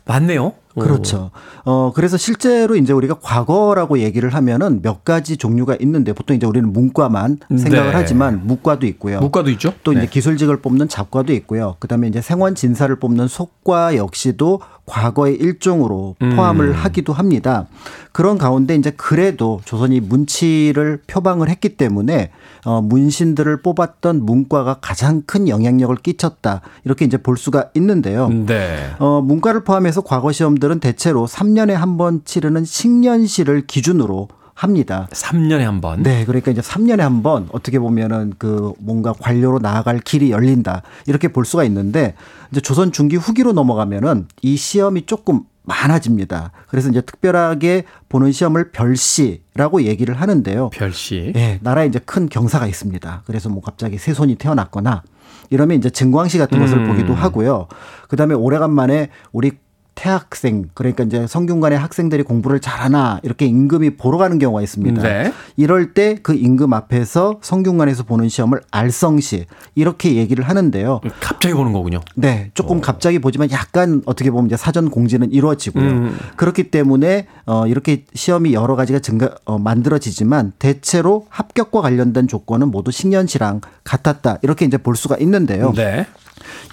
맞네요. 0.05 0.53
그렇죠. 0.79 1.31
어, 1.65 1.91
그래서 1.93 2.17
실제로 2.17 2.75
이제 2.75 2.93
우리가 2.93 3.15
과거라고 3.21 3.99
얘기를 3.99 4.34
하면은 4.34 4.81
몇 4.81 5.03
가지 5.03 5.38
종류가 5.38 5.77
있는데 5.81 6.13
보통 6.13 6.36
이제 6.36 6.45
우리는 6.45 6.71
문과만 6.71 7.38
생각을 7.49 7.91
네. 7.91 7.91
하지만 7.93 8.45
무과도 8.45 8.86
있고요. 8.88 9.19
문과도 9.19 9.49
있죠? 9.51 9.73
또 9.84 9.91
이제 9.91 10.01
네. 10.01 10.07
기술직을 10.07 10.57
뽑는 10.57 10.88
잡과도 10.88 11.34
있고요. 11.34 11.75
그다음에 11.79 12.07
이제 12.07 12.21
생원 12.21 12.55
진사를 12.55 12.95
뽑는 12.97 13.27
속과 13.27 13.95
역시도 13.95 14.62
과거의 14.91 15.36
일종으로 15.36 16.17
음. 16.21 16.36
포함을 16.36 16.73
하기도 16.73 17.13
합니다. 17.13 17.65
그런 18.12 18.38
가운데 18.38 18.75
이제 18.75 18.91
그래도 18.91 19.62
조선이 19.63 20.01
문치를 20.01 20.99
표방을 21.08 21.47
했기 21.49 21.77
때문에 21.77 22.32
어 22.65 22.82
문신들을 22.82 23.62
뽑았던 23.62 24.25
문과가 24.25 24.80
가장 24.82 25.23
큰 25.25 25.47
영향력을 25.47 25.95
끼쳤다. 25.95 26.60
이렇게 26.84 27.06
이제 27.06 27.15
볼 27.15 27.38
수가 27.38 27.69
있는데요. 27.75 28.27
네. 28.27 28.89
어, 28.99 29.21
문과를 29.21 29.63
포함해서 29.63 30.01
과거 30.01 30.34
시험들은 30.34 30.82
대체로 30.82 31.25
3년에 31.25 31.71
한 31.71 31.91
번 31.97 32.21
치르는 32.23 32.63
식년시를 32.65 33.67
기준으로 33.67 34.27
합니다. 34.62 35.08
3년에 35.12 35.62
한 35.62 35.82
번. 35.82 36.04
네, 36.04 36.24
그러니까 36.24 36.52
이제 36.52 36.62
3년에 36.62 37.00
한 37.00 37.24
번 37.24 37.47
어떻게 37.52 37.80
보면은 37.80 38.34
그 38.38 38.74
뭔가 38.80 39.12
관료로 39.13 39.58
나아갈 39.60 40.00
길이 40.00 40.30
열린다. 40.32 40.84
이렇게 41.08 41.28
볼 41.30 41.45
수가 41.45 41.63
있는데 41.63 42.13
이제 42.52 42.62
조선 42.62 42.91
중기 42.91 43.15
후기로 43.15 43.54
넘어가면은 43.54 44.28
이 44.43 44.56
시험이 44.56 45.06
조금 45.08 45.41
많아집니다. 45.63 46.52
그래서 46.67 46.89
이제 46.89 47.02
특별하게 47.02 47.86
보는 48.10 48.32
시험을 48.32 48.71
별시라고 48.71 49.84
얘기를 49.84 50.19
하는데요. 50.19 50.69
별시. 50.71 51.34
예, 51.36 51.60
나라에 51.62 51.88
이제 51.88 52.00
큰 52.00 52.30
경사가 52.30 52.67
있습니다. 52.67 53.24
그래서 53.26 53.50
뭐 53.50 53.62
갑자기 53.62 53.97
새 53.97 54.13
손이 54.13 54.36
태어났거나 54.36 55.04
이러면 55.50 55.78
이제 55.78 55.89
증광시 55.89 56.38
같은 56.38 56.60
것을 56.60 56.80
음. 56.80 56.88
보기도 56.88 57.13
하고요. 57.13 57.67
그다음에 58.10 58.36
오래간만에 58.36 59.10
우리 59.32 59.52
태학생 60.01 60.65
그러니까 60.73 61.03
이제 61.03 61.27
성균관의 61.27 61.77
학생들이 61.77 62.23
공부를 62.23 62.59
잘하나 62.59 63.19
이렇게 63.21 63.45
임금이 63.45 63.97
보러 63.97 64.17
가는 64.17 64.39
경우가 64.39 64.63
있습니다. 64.63 65.03
네. 65.03 65.31
이럴 65.57 65.93
때 65.93 66.11
그 66.23 66.33
임금 66.33 66.73
앞에서 66.73 67.37
성균관에서 67.41 68.03
보는 68.03 68.27
시험을 68.29 68.61
알성시 68.71 69.45
이렇게 69.75 70.15
얘기를 70.15 70.43
하는데요. 70.47 71.01
갑자기 71.19 71.53
보는 71.53 71.71
거군요. 71.73 72.01
네, 72.15 72.49
조금 72.53 72.81
갑자기 72.81 73.19
보지만 73.19 73.51
약간 73.51 74.01
어떻게 74.05 74.31
보면 74.31 74.47
이제 74.47 74.57
사전 74.57 74.89
공지는 74.89 75.31
이루어지고요. 75.31 75.83
음. 75.83 76.17
그렇기 76.35 76.71
때문에 76.71 77.27
어 77.45 77.67
이렇게 77.67 78.05
시험이 78.13 78.53
여러 78.53 78.75
가지가 78.75 78.99
증가 78.99 79.35
어 79.45 79.57
만들어지지만 79.59 80.53
대체로 80.57 81.27
합격과 81.29 81.81
관련된 81.81 82.27
조건은 82.27 82.71
모두 82.71 82.91
식년시랑 82.91 83.61
같았다 83.83 84.39
이렇게 84.41 84.65
이제 84.65 84.77
볼 84.77 84.95
수가 84.95 85.17
있는데요. 85.17 85.73
네. 85.75 86.07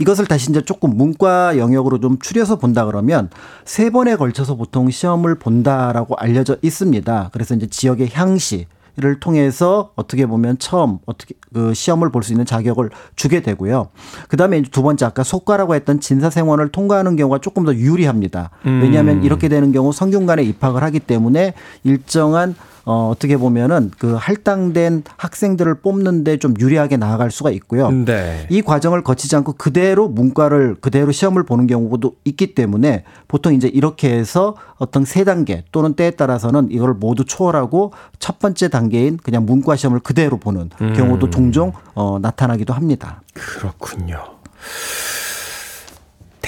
이것을 0.01 0.27
다시 0.27 0.51
이제 0.51 0.63
조금 0.63 0.97
문과 0.97 1.59
영역으로 1.59 2.01
좀 2.01 2.19
추려서 2.19 2.57
본다 2.57 2.85
그러면 2.85 3.18
세 3.65 3.91
번에 3.91 4.17
걸쳐서 4.17 4.55
보통 4.55 4.91
시험을 4.91 5.37
본다라고 5.37 6.15
알려져 6.17 6.57
있습니다. 6.63 7.31
그래서 7.33 7.55
이제 7.55 7.67
지역의 7.67 8.11
향시 8.13 8.67
를 9.01 9.21
통해서 9.21 9.93
어떻게 9.95 10.27
보면 10.27 10.59
처음 10.59 10.99
어떻게 11.07 11.37
그 11.55 11.73
시험을 11.73 12.11
볼 12.11 12.25
수 12.25 12.33
있는 12.33 12.45
자격을 12.45 12.91
주게 13.15 13.43
되고요. 13.43 13.91
그다음에 14.27 14.61
두 14.63 14.83
번째 14.83 15.07
아까 15.07 15.23
속과라고 15.23 15.77
했던 15.77 16.01
진사생원을 16.01 16.71
통과하는 16.71 17.15
경우가 17.15 17.39
조금 17.39 17.65
더 17.65 17.73
유리합니다. 17.73 18.51
왜냐하면 18.65 19.23
이렇게 19.23 19.49
되는 19.49 19.71
경우 19.71 19.93
성균관에 19.93 20.43
입학을 20.43 20.83
하기 20.83 20.99
때문에 20.99 21.55
일정한 21.85 22.57
어, 22.89 23.11
어떻게 23.11 23.37
보면은 23.37 23.91
그 23.99 24.15
할당된 24.15 25.03
학생들을 25.19 25.83
뽑는데 25.83 26.39
좀 26.39 26.55
유리하게 26.59 26.97
나아갈 26.97 27.31
수가 27.31 27.51
있고요. 27.51 27.91
네. 27.91 28.47
이 28.49 28.63
과정을 28.63 29.05
거치지 29.05 29.37
않고 29.37 29.57
그대로 29.59 30.09
문과를 30.09 30.77
그대로 30.81 31.13
시험을 31.13 31.43
보는 31.43 31.67
경우도 31.67 32.15
있기 32.25 32.55
때문에 32.55 33.05
보통 33.29 33.53
이제 33.53 33.69
이렇게 33.69 34.11
해서 34.11 34.57
어떤 34.79 35.05
세 35.05 35.25
단계 35.25 35.65
또는 35.71 35.93
때에 35.93 36.13
따라서는 36.13 36.69
이걸 36.71 36.95
모두 36.95 37.27
초월하고 37.27 37.93
첫 38.19 38.39
번째 38.39 38.69
단계인 38.69 39.19
그냥 39.19 39.45
문과 39.45 39.77
시험을 39.77 40.01
그대로 40.01 40.39
보는 40.39 40.71
경우도 40.79 41.29
종종 41.29 41.75
어, 41.95 42.19
나타나기도 42.19 42.73
합니다. 42.73 43.21
그렇군요. 43.35 44.17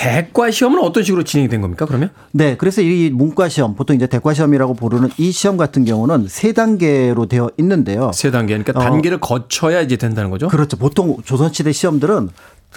대과 0.01 0.51
시험은 0.51 0.79
어떤 0.83 1.03
식으로 1.03 1.25
진행이 1.25 1.51
된 1.51 1.61
겁니까, 1.61 1.85
그러면? 1.85 2.09
네, 2.33 2.57
그래서 2.57 2.81
이 2.81 3.11
문과 3.11 3.51
시험 3.51 3.75
보통 3.75 3.95
이제 3.95 4.07
대과 4.07 4.33
시험이라고 4.33 4.73
부르는 4.73 5.11
이 5.19 5.31
시험 5.31 5.59
같은 5.59 5.85
경우는 5.85 6.27
세 6.27 6.55
단계로 6.55 7.27
되어 7.27 7.51
있는데요. 7.59 8.11
세 8.15 8.31
단계. 8.31 8.57
그러니까 8.57 8.81
어. 8.81 8.83
단계를 8.83 9.21
거쳐야 9.21 9.83
이제 9.83 9.99
된다는 9.99 10.31
거죠? 10.31 10.49
그렇죠. 10.49 10.79
보통 10.79 11.19
조선시대 11.23 11.73
시험들은 11.73 12.31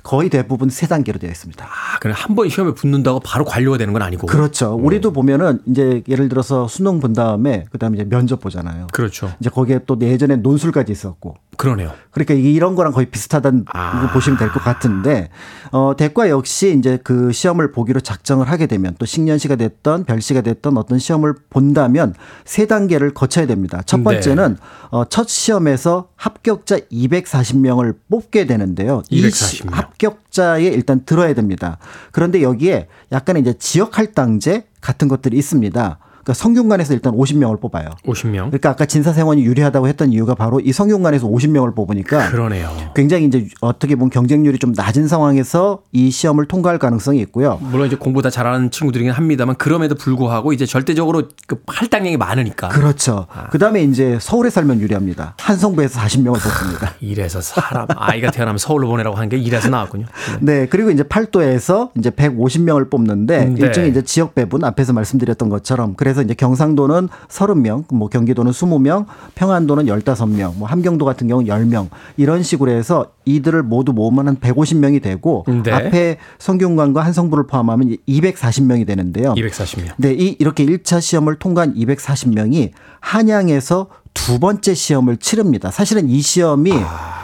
거의 0.03 0.29
대부분 0.29 0.69
세 0.69 0.85
단계로 0.87 1.17
되어 1.19 1.29
있습니다. 1.29 1.63
아, 1.65 1.99
그럼 1.99 2.13
한 2.17 2.35
번 2.35 2.49
시험에 2.49 2.73
붙는다고 2.73 3.21
바로 3.21 3.45
관료가 3.45 3.77
되는 3.77 3.93
건 3.93 4.01
아니고. 4.01 4.27
그렇죠. 4.27 4.73
우리도 4.75 5.13
보면은 5.13 5.59
이제 5.65 6.03
예를 6.09 6.27
들어서 6.27 6.67
수능 6.67 6.99
본 6.99 7.13
다음에 7.13 7.63
그다음에 7.71 7.95
이제 7.99 8.03
면접 8.09 8.41
보잖아요. 8.41 8.87
그렇죠. 8.91 9.31
이제 9.39 9.49
거기에 9.49 9.79
또 9.85 9.97
예전에 10.01 10.35
논술까지 10.35 10.91
있었고. 10.91 11.35
그러네요. 11.55 11.93
그러니까 12.13 12.35
이런 12.35 12.75
거랑 12.75 12.93
거의 12.93 13.07
비슷하다는 13.07 13.65
아. 13.73 14.01
거 14.01 14.13
보시면 14.13 14.37
될 14.39 14.49
것 14.53 14.63
같은데 14.63 15.29
어 15.71 15.93
대과 15.97 16.29
역시 16.29 16.75
이제 16.77 16.99
그 17.03 17.31
시험을 17.31 17.71
보기로 17.71 18.01
작정을 18.01 18.49
하게 18.49 18.67
되면 18.67 18.95
또 18.99 19.05
식년시가 19.05 19.55
됐던 19.55 20.05
별시가 20.05 20.41
됐던 20.41 20.77
어떤 20.77 20.99
시험을 20.99 21.33
본다면 21.49 22.13
세 22.45 22.67
단계를 22.67 23.13
거쳐야 23.13 23.47
됩니다. 23.47 23.81
첫 23.85 23.97
네. 23.97 24.03
번째는 24.03 24.57
어첫 24.89 25.27
시험에서 25.27 26.09
합격자 26.15 26.77
240명을 26.91 27.95
뽑게 28.09 28.45
되는데요. 28.45 29.01
이240 29.11 29.65
명. 29.65 29.77
합격자에 29.77 30.63
일단 30.65 31.03
들어야 31.05 31.33
됩니다. 31.33 31.77
그런데 32.11 32.41
여기에 32.43 32.87
약간의 33.11 33.41
이제 33.41 33.53
지역 33.57 33.97
할당제 33.97 34.65
같은 34.81 35.07
것들이 35.07 35.37
있습니다. 35.37 35.97
그러니까 36.23 36.33
성균관에서 36.33 36.93
일단 36.93 37.13
50명을 37.13 37.59
뽑아요. 37.59 37.89
50명. 38.05 38.47
그러니까 38.47 38.69
아까 38.69 38.85
진사생원이 38.85 39.43
유리하다고 39.43 39.87
했던 39.87 40.11
이유가 40.11 40.35
바로 40.35 40.61
이 40.61 40.71
성균관에서 40.71 41.27
50명을 41.27 41.75
뽑으니까 41.75 42.29
그러네요. 42.29 42.69
굉장히 42.95 43.25
이제 43.25 43.47
어떻게 43.59 43.95
보면 43.95 44.09
경쟁률이 44.09 44.57
좀 44.57 44.73
낮은 44.75 45.07
상황에서 45.07 45.81
이 45.91 46.11
시험을 46.11 46.45
통과할 46.45 46.79
가능성이 46.79 47.19
있고요. 47.21 47.59
물론 47.61 47.87
이제 47.87 47.97
공부 47.97 48.21
다 48.21 48.29
잘하는 48.29 48.71
친구들이긴 48.71 49.11
합니다만 49.11 49.55
그럼에도 49.57 49.95
불구하고 49.95 50.53
이제 50.53 50.65
절대적으로 50.65 51.23
그 51.45 51.61
할당량이 51.67 52.15
많으니까. 52.15 52.69
그렇죠. 52.69 53.27
그 53.51 53.59
다음에 53.59 53.83
이제 53.83 54.17
서울에 54.21 54.49
살면 54.49 54.79
유리합니다. 54.79 55.35
한성부에서 55.39 55.99
40명을 55.99 56.41
뽑습니다. 56.41 56.93
이래서 57.01 57.41
사람 57.41 57.87
아이가 57.97 58.31
태어나면 58.31 58.57
서울로 58.59 58.87
보내라고 58.87 59.17
한게 59.17 59.37
이래서 59.37 59.67
나왔군요. 59.69 60.05
네. 60.39 60.67
그리고 60.67 60.89
이제 60.89 61.03
팔도에서 61.03 61.91
이제 61.97 62.09
150명을 62.09 62.89
뽑는데 62.89 63.45
네. 63.45 63.55
일종의 63.57 63.89
이제 63.89 64.01
지역 64.03 64.35
배분 64.35 64.63
앞에서 64.63 64.93
말씀드렸던 64.93 65.49
것처럼 65.49 65.95
그래서 65.95 66.12
이제 66.21 66.33
경상도는 66.33 67.09
30명, 67.29 67.85
뭐 67.93 68.09
경기도는 68.09 68.51
20명, 68.51 69.05
평안도는 69.35 69.85
15명, 69.85 70.55
뭐 70.57 70.67
함경도 70.67 71.05
같은 71.05 71.27
경우는 71.27 71.49
10명 71.49 71.89
이런 72.17 72.43
식으로 72.43 72.71
해서 72.71 73.07
이들을 73.25 73.63
모두 73.63 73.93
모으면 73.93 74.27
한 74.27 74.35
150명이 74.37 75.01
되고 75.01 75.45
네. 75.63 75.71
앞에 75.71 76.17
성균관과 76.39 77.03
한성부를 77.05 77.47
포함하면 77.47 77.97
240명이 78.07 78.85
되는데요. 78.85 79.33
240명. 79.33 79.93
네, 79.97 80.13
이 80.13 80.35
이렇게 80.39 80.65
1차 80.65 81.01
시험을 81.01 81.35
통과한 81.35 81.75
240명이 81.75 82.71
한양에서 82.99 83.87
두 84.13 84.39
번째 84.39 84.73
시험을 84.73 85.17
치릅니다. 85.17 85.71
사실은 85.71 86.07
이 86.09 86.21
시험이 86.21 86.71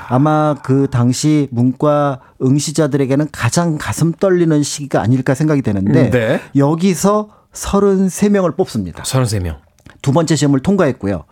아 0.10 0.18
마 0.18 0.56
그 0.64 0.88
당시 0.90 1.48
문과 1.52 2.20
응시자들에게는 2.42 3.28
가장 3.32 3.78
가슴 3.80 4.12
떨리는 4.12 4.64
시기가 4.64 5.02
아닐까 5.02 5.36
생각이 5.36 5.62
되는데 5.62 6.10
네. 6.10 6.42
여기서 6.56 7.30
33명을 7.54 8.56
뽑습니다. 8.56 9.04
33명. 9.04 9.58
두 10.02 10.14
번째 10.14 10.36
시험을 10.36 10.62
통과했고요. 10.62 11.26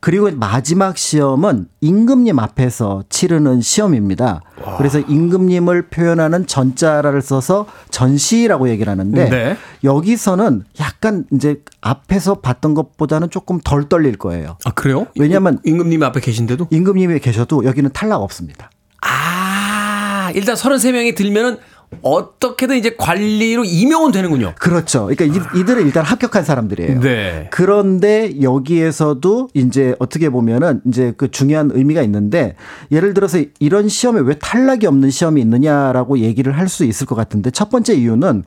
그리고 0.00 0.30
마지막 0.30 0.96
시험은 0.96 1.66
임금님 1.80 2.38
앞에서 2.38 3.04
치르는 3.08 3.60
시험입니다. 3.60 4.42
그래서 4.78 4.98
임금님을 5.00 5.88
표현하는 5.88 6.46
전자를 6.46 7.20
써서 7.22 7.66
전시라고 7.90 8.68
얘기를 8.70 8.90
하는데 8.90 9.28
네. 9.28 9.56
여기서는 9.82 10.64
약간 10.80 11.24
이제 11.32 11.62
앞에서 11.80 12.36
봤던 12.36 12.74
것보다는 12.74 13.30
조금 13.30 13.60
덜 13.60 13.88
떨릴 13.88 14.16
거예요. 14.16 14.56
아, 14.64 14.70
그래요? 14.70 15.06
왜냐면 15.18 15.58
임금님 15.64 16.02
앞에 16.02 16.20
계신데도? 16.20 16.68
임금님이 16.70 17.18
계셔도 17.20 17.64
여기는 17.64 17.90
탈락 17.92 18.22
없습니다. 18.22 18.70
아, 19.02 20.30
일단 20.34 20.54
33명이 20.54 21.14
들면은 21.14 21.58
어떻게든 22.02 22.76
이제 22.76 22.94
관리로 22.96 23.64
임용은 23.64 24.12
되는군요. 24.12 24.54
그렇죠. 24.58 25.06
그러니까 25.06 25.24
이- 25.24 25.60
이들은 25.60 25.84
일단 25.86 26.04
합격한 26.04 26.44
사람들이에요. 26.44 27.00
네. 27.00 27.48
그런데 27.50 28.40
여기에서도 28.42 29.48
이제 29.54 29.94
어떻게 29.98 30.28
보면은 30.30 30.80
이제 30.86 31.12
그 31.16 31.30
중요한 31.30 31.70
의미가 31.72 32.02
있는데 32.02 32.56
예를 32.92 33.14
들어서 33.14 33.38
이런 33.58 33.88
시험에 33.88 34.20
왜 34.20 34.34
탈락이 34.38 34.86
없는 34.86 35.10
시험이 35.10 35.40
있느냐라고 35.42 36.18
얘기를 36.18 36.56
할 36.58 36.68
수 36.68 36.84
있을 36.84 37.06
것 37.06 37.14
같은데 37.14 37.50
첫 37.50 37.68
번째 37.70 37.94
이유는 37.94 38.42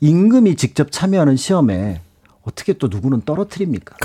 임금이 0.00 0.56
직접 0.56 0.90
참여하는 0.90 1.36
시험에 1.36 2.00
어떻게 2.42 2.72
또 2.72 2.88
누구는 2.88 3.20
떨어뜨립니까? 3.26 3.96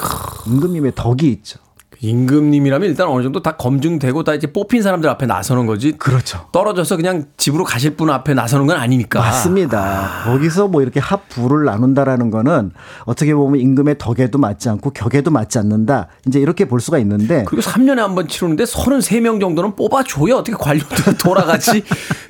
임금님의 0.47 0.91
덕이 0.95 1.27
있죠. 1.29 1.57
임금님이라면 2.01 2.89
일단 2.89 3.07
어느 3.07 3.23
정도 3.23 3.41
다 3.41 3.55
검증되고 3.55 4.23
다 4.23 4.33
이제 4.33 4.47
뽑힌 4.51 4.81
사람들 4.81 5.09
앞에 5.09 5.25
나서는 5.25 5.65
거지. 5.65 5.93
그렇죠. 5.93 6.45
떨어져서 6.51 6.95
그냥 6.97 7.25
집으로 7.37 7.63
가실 7.63 7.95
분 7.95 8.09
앞에 8.09 8.33
나서는 8.33 8.67
건 8.67 8.77
아니니까. 8.77 9.19
맞습니다. 9.19 10.23
거기서 10.25 10.67
뭐 10.67 10.81
이렇게 10.81 10.99
합부를 10.99 11.65
나눈다라는 11.65 12.29
거는 12.31 12.71
어떻게 13.05 13.33
보면 13.33 13.59
임금의 13.61 13.97
덕에도 13.97 14.37
맞지 14.37 14.69
않고 14.69 14.91
격에도 14.91 15.31
맞지 15.31 15.57
않는다. 15.59 16.07
이제 16.27 16.39
이렇게 16.39 16.65
볼 16.65 16.79
수가 16.81 16.97
있는데 16.99 17.43
그리고 17.47 17.61
3년에 17.61 17.97
한 17.97 18.15
번 18.15 18.27
치르는데 18.27 18.63
33명 18.63 19.41
정도는 19.41 19.75
뽑아줘야 19.75 20.35
어떻게 20.35 20.55
관료들이 20.57 21.17
돌아가지. 21.21 21.83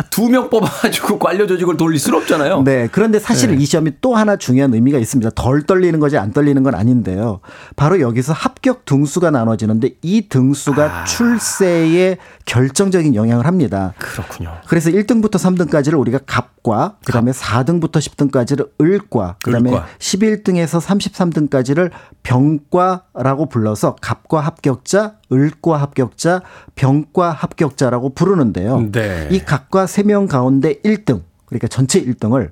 두 0.09 0.30
명 0.30 0.49
뽑아가지고 0.49 1.20
관료 1.20 1.45
조직을 1.45 1.76
돌릴 1.78 1.99
수는 1.99 2.20
없잖아요. 2.20 2.63
네. 2.63 2.88
그런데 2.91 3.20
사실 3.20 3.51
네. 3.51 3.57
이 3.61 3.66
시험이 3.66 3.91
또 4.01 4.16
하나 4.16 4.38
중요한 4.38 4.74
의미가 4.74 4.97
있습니다. 4.97 5.32
덜 5.36 5.63
떨리는 5.63 5.99
거지 5.99 6.18
안 6.18 6.32
떨리는 6.32 6.63
건 6.63 6.74
아닌데요. 6.74 7.41
바로 7.76 7.99
여기서 7.99 8.32
합격 8.34 8.86
등수가 8.86 9.32
나눠지 9.32 9.64
는데 9.68 9.91
이 10.01 10.28
등수가 10.30 10.84
아. 10.84 11.03
출세에 11.05 12.18
결정적인 12.45 13.16
영향을 13.16 13.45
합니다. 13.45 13.93
그렇군요. 13.97 14.57
그래서 14.68 14.89
1등부터 14.89 15.34
3등까지를 15.34 15.99
우리가 15.99 16.20
갑과 16.26 16.97
그다음에 17.05 17.32
4등부터 17.32 17.93
10등까지를 17.93 18.70
을과 18.82 19.38
그다음에 19.43 19.72
을과. 19.72 19.86
11등에서 19.99 20.82
33등까지를 20.82 21.91
병과라고 22.24 23.47
불러서 23.47 23.95
갑과 24.01 24.41
합격자, 24.41 25.16
을과 25.32 25.78
합격자, 25.78 26.41
병과 26.76 27.32
합격자라고 27.32 28.13
부르는데요. 28.13 28.91
네. 28.91 29.28
이 29.32 29.39
각과 29.39 29.86
3명 29.86 30.28
가운데 30.28 30.80
1등 30.82 31.24
그러니까 31.45 31.68
전체 31.68 32.03
1등을 32.03 32.51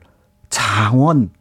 장원 0.50 1.32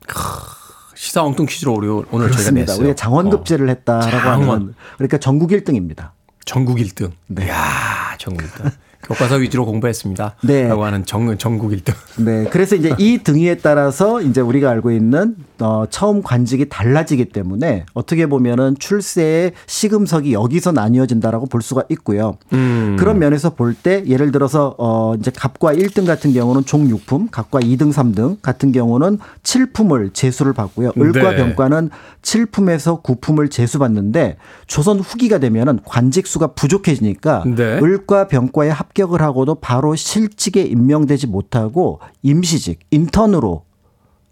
시사 1.02 1.24
엉뚱 1.24 1.46
퀴즈로 1.46 1.74
오늘 1.74 2.04
저희가 2.12 2.26
그렇습니다. 2.28 2.72
냈어요. 2.74 2.78
우리가 2.84 2.94
장원급제를 2.94 3.68
했다라고 3.70 4.08
장원. 4.20 4.48
하는 4.50 4.74
그러니까 4.98 5.18
전국 5.18 5.50
1등입니다. 5.50 6.10
전국 6.44 6.78
1등. 6.78 7.10
네. 7.26 7.46
이야, 7.46 8.14
전국 8.20 8.46
1등. 8.46 8.70
교과서 9.02 9.36
위주로 9.36 9.64
공부했습니다. 9.66 10.36
네. 10.44 10.68
라고 10.68 10.84
하는 10.84 11.04
정, 11.04 11.36
전국 11.36 11.72
1등. 11.72 11.92
네. 12.24 12.44
그래서 12.50 12.76
이제 12.76 12.94
이 12.98 13.18
등위에 13.18 13.56
따라서 13.56 14.22
이제 14.22 14.40
우리가 14.40 14.70
알고 14.70 14.92
있는 14.92 15.34
어 15.60 15.84
처음 15.90 16.22
관직이 16.22 16.68
달라지기 16.68 17.26
때문에 17.26 17.84
어떻게 17.94 18.26
보면은 18.26 18.74
출세의 18.78 19.52
시금석이 19.66 20.32
여기서 20.32 20.72
나뉘어진다라고 20.72 21.46
볼 21.46 21.62
수가 21.62 21.84
있고요. 21.88 22.36
음. 22.52 22.96
그런 22.98 23.18
면에서 23.18 23.50
볼 23.50 23.72
때 23.82 24.04
예를 24.06 24.32
들어서 24.32 24.74
어 24.78 25.14
이제 25.18 25.32
갑과 25.34 25.74
1등 25.74 26.06
같은 26.06 26.32
경우는 26.34 26.64
종육품, 26.66 27.28
갑과 27.30 27.60
2등, 27.60 27.92
3등 27.92 28.36
같은 28.42 28.70
경우는 28.70 29.18
7품을 29.42 30.12
제수를 30.14 30.52
받고요. 30.52 30.92
을과 30.98 31.30
네. 31.30 31.36
병과는 31.36 31.90
7품에서 32.22 33.02
9품을 33.02 33.50
제수받는데 33.50 34.36
조선 34.66 35.00
후기가 35.00 35.38
되면은 35.38 35.80
관직수가 35.84 36.48
부족해지니까 36.48 37.44
네. 37.46 37.78
을과 37.82 38.28
병과에 38.28 38.68
합 38.68 38.91
격을 38.94 39.22
하고도 39.22 39.56
바로 39.56 39.94
실직에 39.94 40.62
임명되지 40.62 41.26
못하고 41.26 42.00
임시직 42.22 42.80
인턴으로 42.90 43.64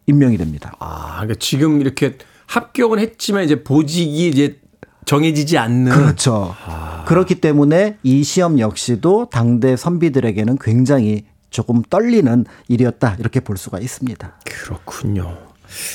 임명이 0.07 0.37
됩니다. 0.37 0.73
아, 0.79 1.17
그러니까 1.17 1.35
지금 1.39 1.81
이렇게 1.81 2.19
합격은 2.47 2.99
했지만 2.99 3.45
이제 3.45 3.63
보직이 3.63 4.29
이제 4.29 4.61
정해지지 5.05 5.59
않는. 5.59 5.93
그렇죠. 5.93 6.55
그렇기 7.07 7.37
때문에 7.41 7.99
이 8.03 8.23
시험 8.23 8.59
역시도 8.59 9.29
당대 9.31 9.77
선비들에게는 9.77 10.59
굉장히 10.61 11.25
조금 11.51 11.83
떨리는 11.83 12.45
일이었다 12.69 13.17
이렇게 13.19 13.41
볼 13.41 13.57
수가 13.57 13.81
있습니다. 13.81 14.39
그렇군요. 14.45 15.37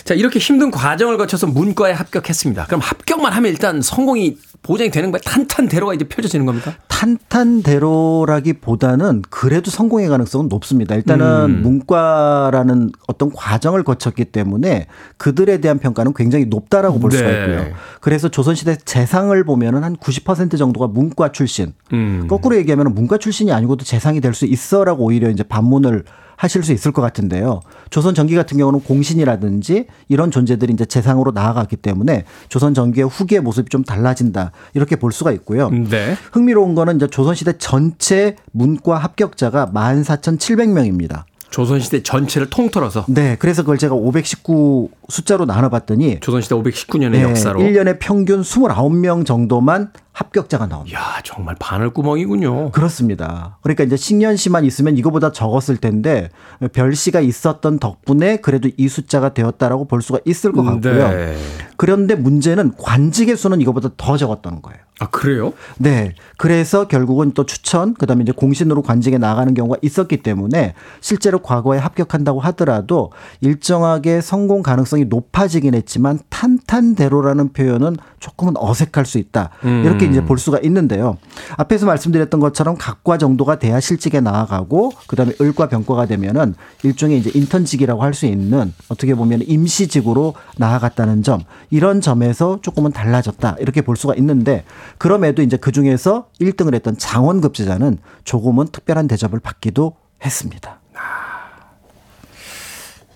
자, 0.03 0.13
이렇게 0.13 0.39
힘든 0.39 0.71
과정을 0.71 1.17
거쳐서 1.17 1.47
문과에 1.47 1.93
합격했습니다. 1.93 2.65
그럼 2.65 2.81
합격만 2.81 3.33
하면 3.33 3.51
일단 3.51 3.81
성공이 3.81 4.37
보장이 4.63 4.89
되는 4.89 5.11
거예요? 5.11 5.21
탄탄대로가 5.23 5.93
이제 5.93 6.05
펼쳐지는 6.05 6.45
겁니까? 6.45 6.73
탄탄대로라기보다는 6.87 9.23
그래도 9.29 9.69
성공의 9.71 10.07
가능성은 10.07 10.47
높습니다. 10.47 10.95
일단은 10.95 11.25
음. 11.45 11.61
문과라는 11.61 12.91
어떤 13.07 13.31
과정을 13.31 13.83
거쳤기 13.83 14.25
때문에 14.25 14.87
그들에 15.17 15.59
대한 15.59 15.79
평가는 15.79 16.13
굉장히 16.15 16.45
높다라고 16.45 16.99
볼 16.99 17.11
수가 17.11 17.29
네. 17.29 17.41
있고요. 17.41 17.65
그래서 18.01 18.29
조선시대 18.29 18.77
재상을 18.85 19.43
보면은 19.43 19.83
한 19.83 19.95
90% 19.97 20.57
정도가 20.57 20.87
문과 20.87 21.31
출신. 21.31 21.73
음. 21.93 22.27
거꾸로 22.27 22.55
얘기하면 22.57 22.93
문과 22.93 23.17
출신이 23.17 23.51
아니고도 23.51 23.83
재상이 23.85 24.21
될 24.21 24.35
수 24.35 24.45
있어라고 24.45 25.05
오히려 25.05 25.29
이제 25.29 25.43
반문을 25.43 26.03
하실 26.35 26.63
수 26.63 26.73
있을 26.73 26.91
것 26.91 27.01
같은데요. 27.01 27.61
조선 27.89 28.13
전기 28.15 28.35
같은 28.35 28.57
경우는 28.57 28.81
공신이라든지 28.81 29.87
이런 30.09 30.31
존재들이 30.31 30.73
이제 30.73 30.85
재상으로 30.85 31.31
나아갔기 31.31 31.77
때문에 31.77 32.25
조선 32.49 32.73
전기의 32.73 33.07
후기의 33.07 33.41
모습이 33.41 33.69
좀 33.69 33.83
달라진다. 33.83 34.51
이렇게 34.73 34.95
볼 34.95 35.11
수가 35.11 35.31
있고요. 35.31 35.69
네. 35.69 36.15
흥미로운 36.31 36.75
거는 36.75 36.97
이제 36.97 37.07
조선시대 37.07 37.57
전체 37.57 38.35
문과 38.51 38.97
합격자가 38.97 39.71
14,700명입니다. 39.73 41.23
조선시대 41.49 42.03
전체를 42.03 42.49
통틀어서 42.49 43.05
네. 43.07 43.37
그래서 43.39 43.61
그걸 43.61 43.77
제가 43.77 43.95
519 43.95 44.89
숫자로 45.07 45.45
나눠봤더니 45.45 46.19
조선시대 46.19 46.53
519년의 46.55 47.11
네, 47.11 47.21
역사로. 47.21 47.61
1년에 47.61 47.97
평균 47.99 48.41
29명 48.41 49.25
정도만 49.25 49.91
합격자가 50.15 50.67
나옵니다. 50.67 50.97
야 50.97 51.21
정말 51.23 51.55
바늘구멍이군요. 51.59 52.71
그렇습니다. 52.71 53.57
그러니까 53.61 53.83
이제 53.83 53.97
식년시만 53.97 54.63
있으면 54.63 54.97
이거보다 54.97 55.33
적었을 55.33 55.75
텐데 55.75 56.29
별시가 56.71 57.19
있었던 57.19 57.79
덕분에 57.79 58.37
그래도 58.37 58.69
이 58.77 58.87
숫자가 58.87 59.33
되었다라고 59.33 59.85
볼 59.85 60.01
수가 60.01 60.19
있을 60.23 60.53
것 60.53 60.63
같고요. 60.63 61.09
네. 61.09 61.37
그런데 61.75 62.15
문제는 62.15 62.75
관직의 62.77 63.35
수는 63.35 63.59
이거보다 63.59 63.89
더 63.97 64.15
적었다는 64.15 64.61
거예요. 64.61 64.79
아 64.99 65.09
그래요? 65.09 65.51
네. 65.77 66.13
그래서 66.37 66.87
결국은 66.87 67.31
또 67.33 67.45
추천, 67.45 67.93
그 67.95 68.05
다음에 68.05 68.23
이제 68.23 68.31
공신으로 68.31 68.81
관직에 68.81 69.17
나가는 69.17 69.53
경우가 69.53 69.75
있었기 69.81 70.23
때문에 70.23 70.73
실제로 71.01 71.39
과거에 71.39 71.77
합격한다고 71.79 72.39
하더라도 72.39 73.11
일정하게 73.41 74.21
성공 74.21 74.63
가능성이 74.63 75.03
높아지긴 75.03 75.73
했지만 75.73 76.19
탄탄대로라는 76.29 77.51
표현은 77.51 77.97
조금은 78.21 78.53
어색할 78.55 79.05
수 79.05 79.17
있다. 79.17 79.49
이렇게 79.63 80.04
이제 80.05 80.23
볼 80.23 80.37
수가 80.37 80.59
있는데요. 80.63 81.17
앞에서 81.57 81.85
말씀드렸던 81.85 82.39
것처럼 82.39 82.75
각과 82.77 83.17
정도가 83.17 83.59
돼야 83.59 83.79
실직에 83.79 84.19
나아가고 84.21 84.91
그 85.07 85.15
다음에 85.15 85.33
을과 85.39 85.67
병과가 85.69 86.05
되면은 86.05 86.55
일종의 86.83 87.19
이제 87.19 87.31
인턴직이라고 87.33 88.01
할 88.01 88.15
수 88.15 88.25
있는 88.25 88.73
어떻게 88.87 89.13
보면 89.13 89.41
임시직으로 89.45 90.35
나아갔다는 90.57 91.21
점 91.21 91.41
이런 91.69 91.99
점에서 91.99 92.59
조금은 92.61 92.91
달라졌다 92.91 93.57
이렇게 93.59 93.81
볼 93.81 93.97
수가 93.97 94.15
있는데 94.15 94.63
그럼에도 94.97 95.41
이제 95.41 95.57
그 95.57 95.73
중에서 95.73 96.29
1등을 96.39 96.73
했던 96.73 96.97
장원급제자는 96.97 97.97
조금은 98.23 98.67
특별한 98.71 99.07
대접을 99.09 99.39
받기도 99.41 99.97
했습니다. 100.23 100.79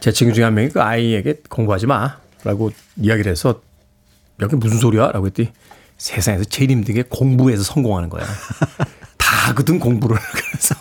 제 0.02 0.12
친구 0.12 0.34
중에 0.34 0.44
한 0.46 0.54
명이 0.54 0.70
그 0.70 0.82
아이에게 0.82 1.42
공부하지 1.50 1.88
마라고 1.88 2.72
이야기를 2.98 3.32
해서 3.32 3.62
여기 4.42 4.56
무슨 4.56 4.78
소리야? 4.78 5.12
라고 5.12 5.26
했더니 5.28 5.52
세상에서 6.00 6.46
제일 6.46 6.72
힘든 6.72 6.96
게 6.96 7.04
공부해서 7.04 7.62
성공하는 7.62 8.10
거야. 8.10 8.26
다 9.18 9.50
하거든 9.50 9.80
공부를. 9.80 10.18
그래서 10.34 10.74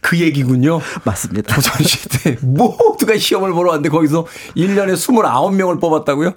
그 0.00 0.20
얘기군요. 0.20 0.80
맞습니다. 1.04 1.54
조선시대 1.54 2.36
모두가 2.42 3.16
시험을 3.18 3.52
보러 3.52 3.70
왔는데 3.70 3.88
거기서 3.88 4.26
1년에 4.56 4.94
29명을 4.94 5.80
뽑았다고요? 5.80 6.34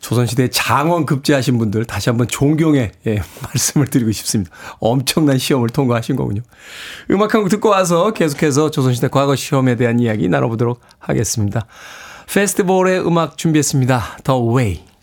조선시대 0.00 0.48
장원 0.50 1.06
급제하신 1.06 1.56
분들 1.56 1.86
다시 1.86 2.10
한번 2.10 2.28
존경의 2.28 2.92
예, 3.06 3.22
말씀을 3.42 3.86
드리고 3.86 4.12
싶습니다. 4.12 4.54
엄청난 4.78 5.38
시험을 5.38 5.70
통과하신 5.70 6.16
거군요. 6.16 6.42
음악 7.10 7.32
한 7.34 7.40
곡 7.42 7.48
듣고 7.48 7.70
와서 7.70 8.12
계속해서 8.12 8.70
조선시대 8.70 9.08
과거 9.08 9.34
시험에 9.34 9.76
대한 9.76 9.98
이야기 10.00 10.28
나눠보도록 10.28 10.80
하겠습니다. 10.98 11.64
Fastball의 12.26 13.06
음악 13.06 13.38
준비했습니다. 13.38 14.18
The 14.24 14.40
Way. 14.54 14.93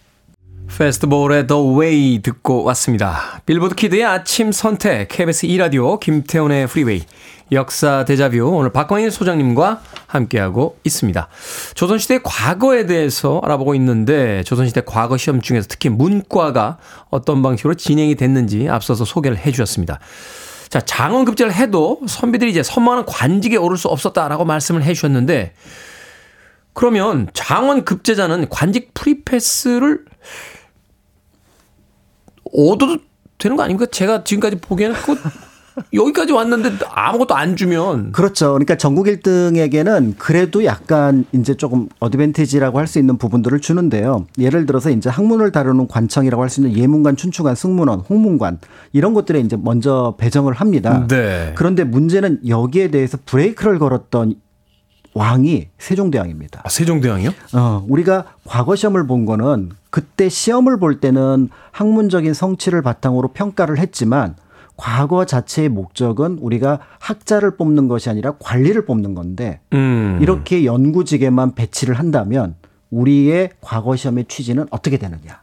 Fastball의 0.78 1.48
The 1.48 1.62
Way 1.62 2.20
듣고 2.24 2.64
왔습니다. 2.64 3.42
Billboard 3.46 3.76
kid의 3.76 4.04
아침 4.04 4.52
선택, 4.52 5.10
KBS 5.10 5.48
2라디오, 5.48 6.00
김태훈의 6.00 6.68
Freeway, 6.68 7.04
역사 7.52 8.06
대자뷰, 8.06 8.40
오늘 8.56 8.72
박광일 8.72 9.12
소장님과 9.12 9.82
함께하고 10.08 10.80
있습니다. 10.84 11.28
조선시대 11.76 12.22
과거에 12.24 12.86
대해서 12.86 13.40
알아보고 13.44 13.76
있는데, 13.76 14.44
조선시대 14.44 14.82
과거 14.86 15.18
시험 15.18 15.42
중에서 15.42 15.68
특히 15.70 15.90
문과가 15.90 16.78
어떤 17.10 17.42
방식으로 17.44 17.76
진행이 17.76 18.16
됐는지 18.16 18.68
앞서서 18.68 19.06
소개를 19.06 19.38
해 19.38 19.52
주셨습니다. 19.52 20.00
자, 20.70 20.80
장원급제를 20.82 21.54
해도 21.54 22.00
선비들이 22.08 22.50
이제 22.50 22.64
선망하는 22.64 23.06
관직에 23.06 23.58
오를 23.58 23.78
수 23.78 23.88
없었다라고 23.90 24.46
말씀을 24.46 24.84
해 24.84 24.94
주셨는데, 24.94 25.54
그러면 26.74 27.28
장원급제자는 27.34 28.48
관직 28.50 28.94
프리패스를 28.94 30.06
얻어도 32.54 32.98
되는 33.38 33.58
거 33.58 33.64
아닙니까? 33.64 33.90
제가 33.92 34.24
지금까지 34.24 34.58
보기에는 34.58 34.96
그 34.96 35.18
여기까지 35.94 36.34
왔는데 36.34 36.86
아무것도 36.90 37.34
안 37.34 37.56
주면 37.56 38.12
그렇죠. 38.12 38.50
그러니까 38.52 38.76
전국 38.76 39.06
1등에게는 39.08 40.16
그래도 40.18 40.66
약간 40.66 41.24
이제 41.32 41.56
조금 41.56 41.88
어드밴티지라고 42.00 42.78
할 42.78 42.88
수 42.88 43.00
있는 43.00 43.18
부분들을 43.18 43.62
주는데요. 43.62 44.26
예를 44.38 44.66
들어서 44.66 44.90
이제 44.90 45.10
학문을 45.10 45.54
다루는 45.54 45.88
관청이라고 45.88 46.44
할 46.44 46.50
수 46.50 46.60
있는 46.62 46.78
예문관, 46.78 47.16
춘추관, 47.16 47.56
승문원, 47.56 48.02
홍문관 48.02 48.60
이런 48.92 49.14
것들에 49.14 49.40
이제 49.40 49.58
먼저 49.60 50.16
배정을 50.18 50.54
합니다. 50.54 51.08
네. 51.08 51.54
그런데 51.56 51.86
문제는 51.86 52.42
여기에 52.48 52.90
대해서 52.92 53.18
브레이크를 53.26 53.80
걸었던 53.80 54.36
왕이 55.14 55.68
세종대왕입니다. 55.78 56.62
아, 56.64 56.70
세종대왕이요? 56.70 57.32
어, 57.54 57.86
우리가 57.88 58.26
과거 58.46 58.76
시험을 58.76 59.08
본 59.08 59.26
거는 59.26 59.72
그때 59.90 60.30
시험을 60.30 60.80
볼 60.80 61.00
때는 61.00 61.50
학문적인 61.72 62.34
성취를 62.34 62.82
바탕으로 62.82 63.30
평가를 63.30 63.78
했지만 63.78 64.36
과거 64.78 65.26
자체의 65.26 65.70
목적은 65.70 66.40
우리가 66.42 66.80
학자를 67.00 67.58
뽑는 67.58 67.88
것이 67.88 68.10
아니라 68.10 68.34
관리를 68.40 68.86
뽑는 68.86 69.14
건데 69.14 69.60
음. 69.74 70.18
이렇게 70.22 70.66
연구직에만 70.66 71.56
배치를 71.56 72.00
한다면 72.00 72.56
우리의 72.90 73.52
과거 73.62 73.96
시험의 73.96 74.26
취지는 74.28 74.66
어떻게 74.72 74.98
되느냐. 74.98 75.40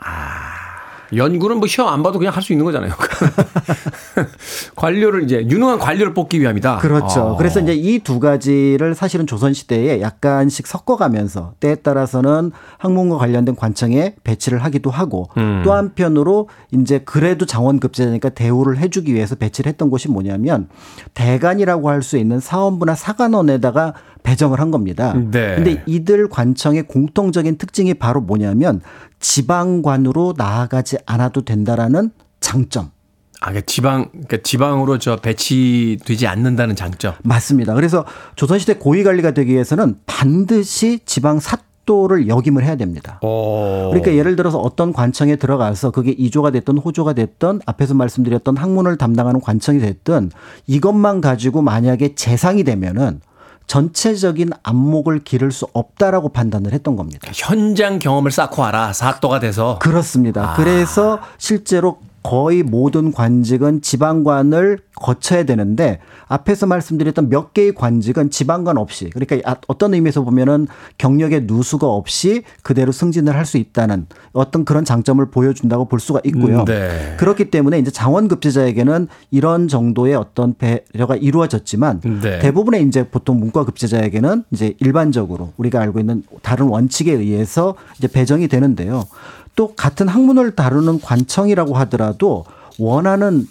연구는 1.14 1.58
뭐 1.58 1.66
시험 1.68 1.88
안 1.92 2.02
봐도 2.02 2.18
그냥 2.18 2.34
할 2.34 2.42
수 2.42 2.52
있는 2.52 2.64
거잖아요. 2.64 2.92
관료를 4.76 5.24
이제 5.24 5.46
유능한 5.48 5.78
관료를 5.78 6.14
뽑기 6.14 6.40
위함이다. 6.40 6.78
그렇죠. 6.78 7.20
어. 7.20 7.36
그래서 7.36 7.60
이제 7.60 7.74
이 7.74 7.98
두 7.98 8.20
가지를 8.20 8.94
사실은 8.94 9.26
조선 9.26 9.52
시대에 9.52 10.00
약간씩 10.00 10.66
섞어가면서 10.66 11.54
때에 11.60 11.74
따라서는 11.76 12.52
학문과 12.78 13.18
관련된 13.18 13.54
관청에 13.56 14.14
배치를 14.24 14.64
하기도 14.64 14.90
하고 14.90 15.28
음. 15.36 15.62
또 15.64 15.72
한편으로 15.72 16.48
이제 16.72 17.00
그래도 17.04 17.44
장원급제니까 17.44 18.30
대우를 18.30 18.78
해주기 18.78 19.12
위해서 19.14 19.34
배치를 19.34 19.68
했던 19.68 19.90
곳이 19.90 20.08
뭐냐면 20.08 20.68
대관이라고 21.14 21.88
할 21.90 21.98
수 22.02 22.16
있는 22.16 22.38
사원부나 22.38 22.94
사관원에다가 22.94 23.92
배정을 24.22 24.60
한 24.60 24.70
겁니다. 24.70 25.14
네. 25.14 25.56
근데 25.56 25.82
이들 25.86 26.28
관청의 26.28 26.84
공통적인 26.84 27.58
특징이 27.58 27.92
바로 27.94 28.20
뭐냐면 28.20 28.80
지방관으로 29.20 30.34
나아가지 30.36 30.98
않아도 31.06 31.42
된다라는 31.42 32.10
장점. 32.40 32.90
아, 33.40 33.46
그러니까 33.46 33.66
지방, 33.66 34.08
그러니까 34.10 34.38
지방으로 34.42 34.98
저 34.98 35.16
배치되지 35.16 36.26
않는다는 36.26 36.74
장점. 36.74 37.14
맞습니다. 37.22 37.74
그래서 37.74 38.04
조선시대 38.34 38.74
고위 38.74 39.04
관리가 39.04 39.32
되기 39.32 39.52
위해서는 39.52 39.96
반드시 40.06 41.00
지방 41.04 41.38
사도를 41.38 42.26
역임을 42.26 42.64
해야 42.64 42.74
됩니다. 42.74 43.20
어. 43.22 43.90
그러니까 43.90 44.14
예를 44.14 44.34
들어서 44.34 44.58
어떤 44.58 44.92
관청에 44.92 45.36
들어가서 45.36 45.92
그게 45.92 46.10
이조가 46.10 46.50
됐든 46.50 46.78
호조가 46.78 47.12
됐든 47.12 47.60
앞에서 47.64 47.94
말씀드렸던 47.94 48.56
학문을 48.56 48.98
담당하는 48.98 49.40
관청이 49.40 49.78
됐든 49.78 50.32
이것만 50.66 51.20
가지고 51.20 51.62
만약에 51.62 52.16
재상이 52.16 52.64
되면은 52.64 53.20
전체적인 53.68 54.50
안목을 54.62 55.20
기를 55.20 55.52
수 55.52 55.68
없다라고 55.72 56.30
판단을 56.30 56.72
했던 56.72 56.96
겁니다. 56.96 57.30
현장 57.32 57.98
경험을 57.98 58.30
쌓고 58.30 58.62
와라. 58.62 58.92
사또가 58.92 59.38
돼서. 59.38 59.78
그렇습니다. 59.78 60.54
그래서 60.56 61.20
실제로 61.36 62.00
거의 62.28 62.62
모든 62.62 63.10
관직은 63.10 63.80
지방관을 63.80 64.80
거쳐야 64.94 65.44
되는데 65.44 65.98
앞에서 66.26 66.66
말씀드렸던 66.66 67.30
몇 67.30 67.54
개의 67.54 67.72
관직은 67.74 68.28
지방관 68.30 68.76
없이 68.76 69.08
그러니까 69.14 69.50
아- 69.50 69.56
어떤 69.66 69.94
의미에서 69.94 70.24
보면은 70.24 70.66
경력의 70.98 71.44
누수가 71.46 71.86
없이 71.86 72.42
그대로 72.62 72.92
승진을 72.92 73.34
할 73.34 73.48
수 73.48 73.56
있다는 73.56 74.04
어떤 74.32 74.66
그런 74.66 74.84
장점을 74.84 75.24
보여준다고 75.30 75.86
볼 75.86 76.00
수가 76.00 76.20
있고요. 76.24 76.60
음, 76.60 76.64
네. 76.66 77.14
그렇기 77.18 77.50
때문에 77.50 77.78
이제 77.78 77.90
장원급제자에게는 77.90 79.08
이런 79.30 79.68
정도의 79.68 80.14
어떤 80.16 80.54
배려가 80.54 81.16
이루어졌지만 81.16 82.02
네. 82.02 82.40
대부분의 82.40 82.82
이제 82.82 83.08
보통 83.08 83.40
문과급제자에게는 83.40 84.44
이제 84.50 84.74
일반적으로 84.80 85.52
우리가 85.56 85.80
알고 85.80 85.98
있는 85.98 86.24
다른 86.42 86.66
원칙에 86.66 87.12
의해서 87.12 87.74
이제 87.96 88.06
배정이 88.06 88.48
되는데요. 88.48 89.06
또 89.58 89.74
같은 89.74 90.06
학문을 90.06 90.52
다루는 90.52 91.00
관청이라고 91.00 91.74
하더라도 91.78 92.44
원하는 92.78 93.48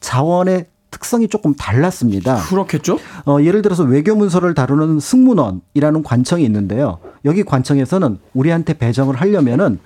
자원의 0.00 0.64
특성이 0.90 1.28
조금 1.28 1.54
달랐습니다. 1.54 2.36
그렇겠죠? 2.48 2.98
어, 3.26 3.36
예를 3.42 3.60
들어서 3.60 3.82
외교 3.82 4.14
문서를 4.14 4.54
다루는 4.54 5.00
승문원이라는 5.00 6.02
관청이 6.02 6.42
있는데요. 6.44 6.98
여기 7.26 7.44
관청에서는 7.44 8.18
우리한테 8.32 8.72
배정을 8.72 9.16
하려면은 9.16 9.78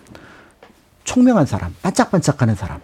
총명한 1.03 1.45
사람, 1.45 1.75
반짝반짝하는 1.83 2.55
사람. 2.55 2.79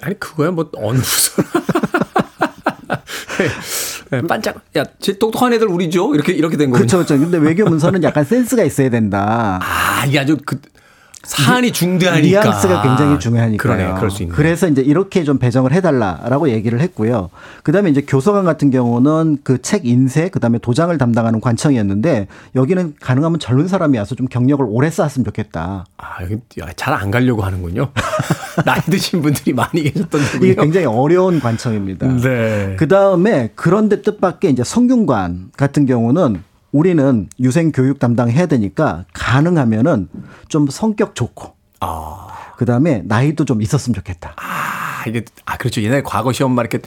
아니, 0.00 0.18
그거야 0.18 0.50
뭐 0.50 0.68
어느 0.74 0.98
부서. 0.98 1.42
네, 4.10 4.22
반짝. 4.22 4.56
야, 4.76 4.82
제 4.98 5.16
똑똑한 5.16 5.52
애들 5.52 5.68
우리죠? 5.68 6.12
이렇게, 6.16 6.32
이렇게 6.32 6.56
된 6.56 6.70
거군요. 6.70 6.88
그렇죠, 6.88 7.04
그렇죠. 7.04 7.22
근데 7.22 7.38
외교 7.38 7.64
문서는 7.64 8.02
약간 8.02 8.24
센스가 8.24 8.64
있어야 8.64 8.90
된다. 8.90 9.60
아, 9.62 10.04
이게 10.06 10.18
아주 10.18 10.36
그, 10.44 10.58
사안이 11.26 11.72
중대하니까. 11.72 12.40
뉘앙스가 12.42 12.82
굉장히 12.82 13.18
중요하니까요. 13.18 13.76
그러네, 13.76 13.94
그럴. 14.00 14.28
그래서 14.32 14.68
이제 14.68 14.80
이렇게 14.82 15.24
좀 15.24 15.38
배정을 15.38 15.72
해달라라고 15.72 16.48
얘기를 16.50 16.80
했고요. 16.80 17.30
그다음에 17.62 17.90
이제 17.90 18.00
교서관 18.00 18.44
같은 18.44 18.70
경우는 18.70 19.38
그 19.42 19.58
책 19.66 19.84
인쇄, 19.84 20.28
그다음에 20.28 20.58
도장을 20.58 20.96
담당하는 20.96 21.40
관청이었는데 21.40 22.28
여기는 22.54 22.94
가능하면 23.00 23.40
젊은 23.40 23.66
사람이 23.66 23.98
와서 23.98 24.14
좀 24.14 24.28
경력을 24.28 24.64
오래 24.68 24.88
쌓았으면 24.90 25.24
좋겠다. 25.24 25.84
아, 25.98 26.22
여기 26.22 26.36
잘안 26.76 27.10
가려고 27.10 27.42
하는군요. 27.42 27.88
나이 28.64 28.80
드신 28.82 29.22
분들이 29.22 29.52
많이 29.52 29.82
계셨던 29.82 30.20
이게. 30.36 30.54
굉장히 30.54 30.86
어려운 30.86 31.40
관청입니다. 31.40 32.06
네. 32.06 32.76
그 32.78 32.86
다음에 32.86 33.50
그런데 33.56 34.02
뜻밖의 34.02 34.52
이제 34.52 34.62
성균관 34.62 35.50
같은 35.56 35.84
경우는 35.86 36.42
우리는 36.72 37.28
유생 37.40 37.72
교육 37.72 37.98
담당해야 37.98 38.46
되니까 38.46 39.04
가능하면은 39.12 40.08
좀 40.48 40.68
성격 40.68 41.14
좋고 41.14 41.54
아, 41.80 42.28
그 42.56 42.64
다음에 42.64 43.02
나이도 43.04 43.44
좀 43.44 43.62
있었으면 43.62 43.94
좋겠다. 43.94 44.34
아, 44.36 45.04
이게, 45.06 45.24
아, 45.44 45.56
그렇죠. 45.56 45.82
옛날에 45.82 46.02
과거 46.02 46.32
시험 46.32 46.52
막 46.52 46.62
이렇게 46.62 46.80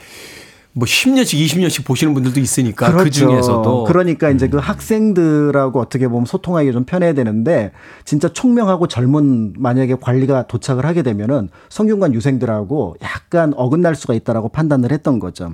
뭐 0.72 0.86
10년씩, 0.86 1.44
20년씩 1.46 1.84
보시는 1.84 2.14
분들도 2.14 2.38
있으니까 2.38 2.92
그 2.92 3.10
중에서도. 3.10 3.84
그러니까 3.84 4.30
이제 4.30 4.46
음. 4.46 4.50
그 4.50 4.58
학생들하고 4.58 5.80
어떻게 5.80 6.06
보면 6.06 6.26
소통하기 6.26 6.72
좀 6.72 6.84
편해야 6.84 7.12
되는데 7.12 7.72
진짜 8.04 8.28
총명하고 8.28 8.86
젊은 8.86 9.54
만약에 9.58 9.96
관리가 10.00 10.46
도착을 10.46 10.86
하게 10.86 11.02
되면은 11.02 11.48
성균관 11.70 12.14
유생들하고 12.14 12.96
약간 13.02 13.52
어긋날 13.56 13.96
수가 13.96 14.14
있다라고 14.14 14.50
판단을 14.50 14.92
했던 14.92 15.18
거죠. 15.18 15.52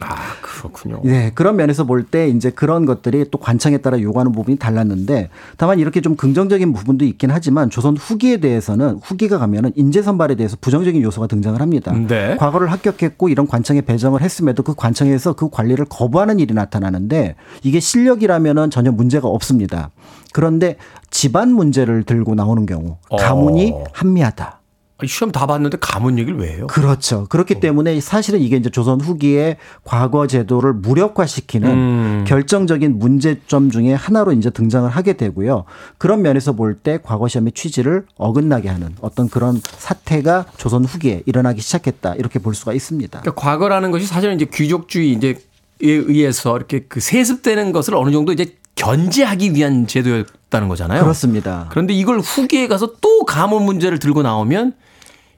아, 0.00 0.14
그렇군요. 0.40 1.00
네, 1.02 1.32
그런 1.34 1.56
면에서 1.56 1.84
볼 1.84 2.04
때 2.08 2.28
이제 2.28 2.50
그런 2.50 2.86
것들이 2.86 3.26
또 3.30 3.38
관청에 3.38 3.78
따라 3.78 4.00
요구하는 4.00 4.30
부분이 4.32 4.56
달랐는데 4.58 5.28
다만 5.56 5.78
이렇게 5.80 6.00
좀 6.00 6.14
긍정적인 6.16 6.72
부분도 6.72 7.04
있긴 7.04 7.30
하지만 7.32 7.68
조선 7.68 7.96
후기에 7.96 8.38
대해서는 8.38 9.00
후기가 9.02 9.38
가면은 9.38 9.72
인재 9.74 10.00
선발에 10.02 10.36
대해서 10.36 10.56
부정적인 10.60 11.02
요소가 11.02 11.26
등장을 11.26 11.60
합니다. 11.60 11.92
네. 11.92 12.36
과거를 12.36 12.70
합격했고 12.70 13.28
이런 13.28 13.46
관청에 13.48 13.80
배정을 13.80 14.22
했음에도 14.22 14.62
그 14.62 14.74
관청에서 14.74 15.32
그 15.34 15.50
관리를 15.50 15.86
거부하는 15.86 16.38
일이 16.38 16.54
나타나는데 16.54 17.34
이게 17.64 17.80
실력이라면은 17.80 18.70
전혀 18.70 18.92
문제가 18.92 19.26
없습니다. 19.28 19.90
그런데 20.32 20.76
집안 21.10 21.52
문제를 21.52 22.04
들고 22.04 22.34
나오는 22.36 22.64
경우 22.66 22.98
가문이 23.18 23.72
어. 23.74 23.84
한미하다. 23.92 24.57
시험 25.06 25.30
다 25.30 25.46
봤는데 25.46 25.78
가문 25.80 26.18
얘기를 26.18 26.36
왜 26.38 26.54
해요? 26.54 26.66
그렇죠. 26.66 27.26
그렇기 27.28 27.54
어. 27.58 27.60
때문에 27.60 28.00
사실은 28.00 28.40
이게 28.40 28.56
이제 28.56 28.68
조선 28.68 29.00
후기에 29.00 29.56
과거 29.84 30.26
제도를 30.26 30.72
무력화시키는 30.72 31.70
음. 31.70 32.24
결정적인 32.26 32.98
문제점 32.98 33.70
중에 33.70 33.94
하나로 33.94 34.32
이제 34.32 34.50
등장을 34.50 34.88
하게 34.90 35.12
되고요. 35.12 35.64
그런 35.98 36.22
면에서 36.22 36.52
볼 36.52 36.78
때 36.82 36.98
과거 37.02 37.28
시험의 37.28 37.52
취지를 37.52 38.06
어긋나게 38.16 38.68
하는 38.68 38.94
어떤 39.00 39.28
그런 39.28 39.60
사태가 39.78 40.46
조선 40.56 40.84
후기에 40.84 41.22
일어나기 41.26 41.60
시작했다. 41.60 42.14
이렇게 42.16 42.38
볼 42.40 42.54
수가 42.54 42.72
있습니다. 42.72 43.20
그러니까 43.20 43.40
과거라는 43.40 43.90
것이 43.92 44.06
사실은 44.06 44.34
이제 44.34 44.46
귀족주의 44.52 45.12
이제 45.12 45.38
에 45.80 45.88
의해서 45.90 46.56
이렇게 46.56 46.80
그 46.88 46.98
세습되는 46.98 47.70
것을 47.70 47.94
어느 47.94 48.10
정도 48.10 48.32
이제 48.32 48.56
견제하기 48.74 49.54
위한 49.54 49.86
제도였다는 49.86 50.68
거잖아요. 50.68 51.02
그렇습니다. 51.02 51.66
그런데 51.70 51.94
이걸 51.94 52.18
후기에 52.18 52.66
가서 52.66 52.94
또 53.00 53.24
가문 53.24 53.62
문제를 53.64 53.98
들고 54.00 54.22
나오면 54.22 54.74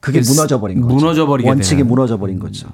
그게 0.01 0.21
무너져 0.21 0.61
버린 0.61 0.81
거죠. 0.81 0.95
무너져 0.95 1.27
버리게 1.27 1.49
원칙이. 1.49 1.83
무너져 1.83 2.17
버린 2.19 2.39
거죠. 2.39 2.69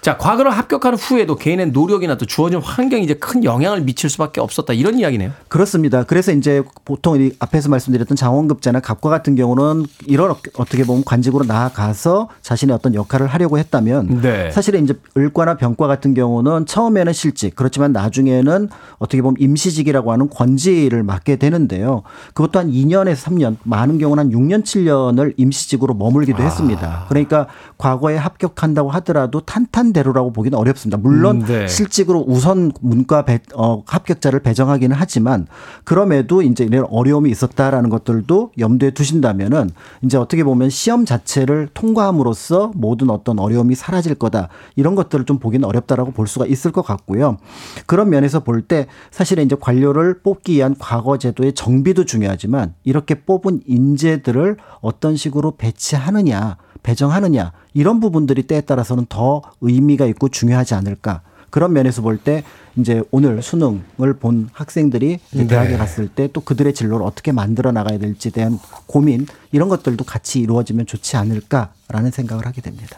자, 0.00 0.16
과거를 0.16 0.50
합격한 0.50 0.94
후에도 0.94 1.36
개인의 1.36 1.70
노력이나 1.70 2.16
또 2.16 2.26
주어진 2.26 2.60
환경이 2.60 3.04
이제 3.04 3.14
큰 3.14 3.44
영향을 3.44 3.82
미칠 3.82 4.08
수밖에 4.10 4.40
없었다. 4.40 4.72
이런 4.72 4.98
이야기네요. 4.98 5.30
그렇습니다. 5.48 6.04
그래서 6.04 6.32
이제 6.32 6.62
보통 6.84 7.20
이 7.20 7.32
앞에서 7.38 7.68
말씀드렸던 7.68 8.16
장원급제나 8.16 8.80
갑과 8.80 9.10
같은 9.10 9.34
경우는 9.34 9.86
이런 10.06 10.30
어- 10.30 10.36
어떻게 10.56 10.84
보면 10.84 11.04
관직으로 11.04 11.44
나아가서 11.44 12.28
자신의 12.42 12.74
어떤 12.74 12.94
역할을 12.94 13.26
하려고 13.26 13.58
했다면 13.58 14.20
네. 14.22 14.50
사실은 14.50 14.84
이제 14.84 14.94
을과나 15.16 15.56
병과 15.56 15.86
같은 15.86 16.14
경우는 16.14 16.66
처음에는 16.66 17.12
실직 17.12 17.54
그렇지만 17.56 17.92
나중에는 17.92 18.68
어떻게 18.98 19.22
보면 19.22 19.36
임시직이라고 19.38 20.12
하는 20.12 20.28
권지를 20.30 21.02
맡게 21.02 21.36
되는데요. 21.36 22.02
그것도 22.34 22.58
한 22.58 22.70
2년에서 22.70 23.16
3년, 23.24 23.56
많은 23.64 23.98
경우는 23.98 24.24
한 24.24 24.30
6년, 24.32 24.62
7년을 24.64 25.34
임시직으로 25.36 25.94
머물기도 25.94 26.42
했습니다. 26.42 27.06
그러니까 27.08 27.46
과거에 27.76 28.16
합격한다고 28.16 28.90
하더라도 28.90 29.40
탄탄대로라고 29.58 30.32
보기는 30.32 30.56
어렵습니다. 30.56 30.96
물론 30.98 31.42
음, 31.42 31.46
네. 31.46 31.66
실직으로 31.68 32.24
우선 32.26 32.70
문과 32.80 33.24
배, 33.24 33.40
어, 33.54 33.82
합격자를 33.86 34.40
배정하기는 34.40 34.94
하지만 34.98 35.46
그럼에도 35.84 36.42
이제 36.42 36.64
이런 36.64 36.86
어려움이 36.90 37.30
있었다라는 37.30 37.90
것들도 37.90 38.52
염두에 38.58 38.90
두신다면은 38.92 39.70
이제 40.02 40.16
어떻게 40.16 40.44
보면 40.44 40.70
시험 40.70 41.04
자체를 41.04 41.68
통과함으로써 41.74 42.72
모든 42.74 43.10
어떤 43.10 43.38
어려움이 43.38 43.74
사라질 43.74 44.14
거다 44.14 44.48
이런 44.76 44.94
것들을 44.94 45.24
좀 45.24 45.38
보기는 45.38 45.66
어렵다라고 45.66 46.12
볼 46.12 46.26
수가 46.26 46.46
있을 46.46 46.70
것 46.72 46.82
같고요. 46.82 47.38
그런 47.86 48.10
면에서 48.10 48.40
볼 48.40 48.58
때 48.68 48.86
사실은 49.10 49.44
이제 49.46 49.56
관료를 49.58 50.20
뽑기 50.20 50.54
위한 50.54 50.74
과거 50.78 51.16
제도의 51.16 51.54
정비도 51.54 52.04
중요하지만 52.04 52.74
이렇게 52.84 53.14
뽑은 53.14 53.62
인재들을 53.66 54.56
어떤 54.80 55.16
식으로 55.16 55.52
배치하느냐 55.56 56.56
배정하느냐 56.82 57.52
이런 57.74 58.00
부분들이 58.00 58.42
때에 58.42 58.60
따라서는 58.60 59.06
더 59.08 59.42
의미가 59.60 60.06
있고 60.06 60.28
중요하지 60.28 60.74
않을까 60.74 61.20
그런 61.50 61.72
면에서 61.72 62.02
볼 62.02 62.18
때 62.18 62.44
이제 62.76 63.02
오늘 63.10 63.42
수능을 63.42 64.14
본 64.20 64.48
학생들이 64.52 65.18
이제 65.32 65.46
대학에 65.46 65.76
갔을 65.76 66.06
때 66.08 66.28
또 66.32 66.40
그들의 66.42 66.74
진로를 66.74 67.04
어떻게 67.06 67.32
만들어 67.32 67.72
나가야 67.72 67.98
될지에 67.98 68.30
대한 68.30 68.58
고민 68.86 69.26
이런 69.50 69.68
것들도 69.68 70.04
같이 70.04 70.40
이루어지면 70.40 70.86
좋지 70.86 71.16
않을까라는 71.16 72.10
생각을 72.12 72.46
하게 72.46 72.60
됩니다. 72.60 72.96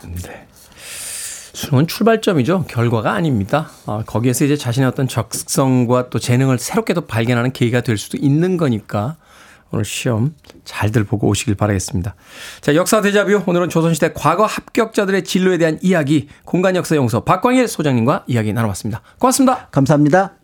수능은 1.53 1.87
출발점이죠. 1.89 2.65
결과가 2.69 3.13
아닙니다. 3.13 3.69
아, 3.87 4.03
거기에서 4.07 4.45
이제 4.45 4.57
자신의 4.57 4.89
어떤 4.89 5.09
적성과 5.09 6.11
또 6.11 6.19
재능을 6.19 6.59
새롭게 6.59 6.95
또 6.95 7.03
발견하는 7.03 7.53
계기가 7.53 7.81
될 7.83 7.99
수도 7.99 8.17
있는 8.19 8.57
거니까 8.57 9.17
오늘 9.73 9.85
시험 9.85 10.35
잘들 10.65 11.05
보고 11.05 11.29
오시길 11.29 11.55
바라겠습니다. 11.55 12.15
자, 12.61 12.75
역사 12.75 13.01
대자뷰. 13.01 13.43
오늘은 13.47 13.69
조선시대 13.69 14.13
과거 14.15 14.45
합격자들의 14.45 15.25
진로에 15.25 15.59
대한 15.59 15.79
이야기, 15.83 16.29
공간 16.45 16.77
역사 16.77 16.97
연구소 16.97 17.25
박광일 17.25 17.69
소장님과 17.69 18.25
이야기 18.27 18.53
나눠봤습니다. 18.53 19.03
고맙습니다. 19.19 19.69
감사합니다. 19.71 20.35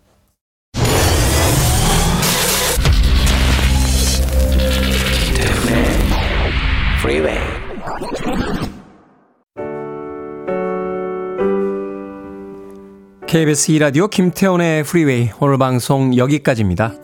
KBS 13.27 13.73
2라디오 13.73 14.09
김태훈의 14.09 14.85
프리웨이 14.85 15.31
오늘 15.41 15.59
방송 15.59 16.17
여기까지입니다. 16.17 16.95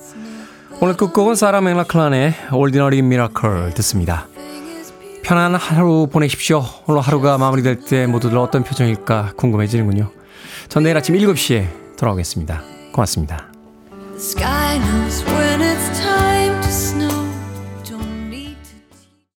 오늘 0.83 0.97
끝곡은 0.97 1.37
사라 1.37 1.61
맥락클란의 1.61 2.35
Ordinary 2.53 2.99
Miracle 2.99 3.72
듣습니다. 3.74 4.26
편안한 5.22 5.55
하루 5.55 6.09
보내십시오. 6.11 6.64
오늘 6.89 7.01
하루가 7.03 7.39
마무리될 7.39 7.85
때 7.85 8.09
모두들 8.09 8.37
어떤 8.37 8.64
표정일까 8.64 9.35
궁금해지는군요. 9.37 10.11
전 10.68 10.83
내일 10.83 10.97
아침 10.97 11.14
7시에 11.14 11.68
돌아오겠습니다. 11.97 12.64
고맙습니다. 12.93 13.47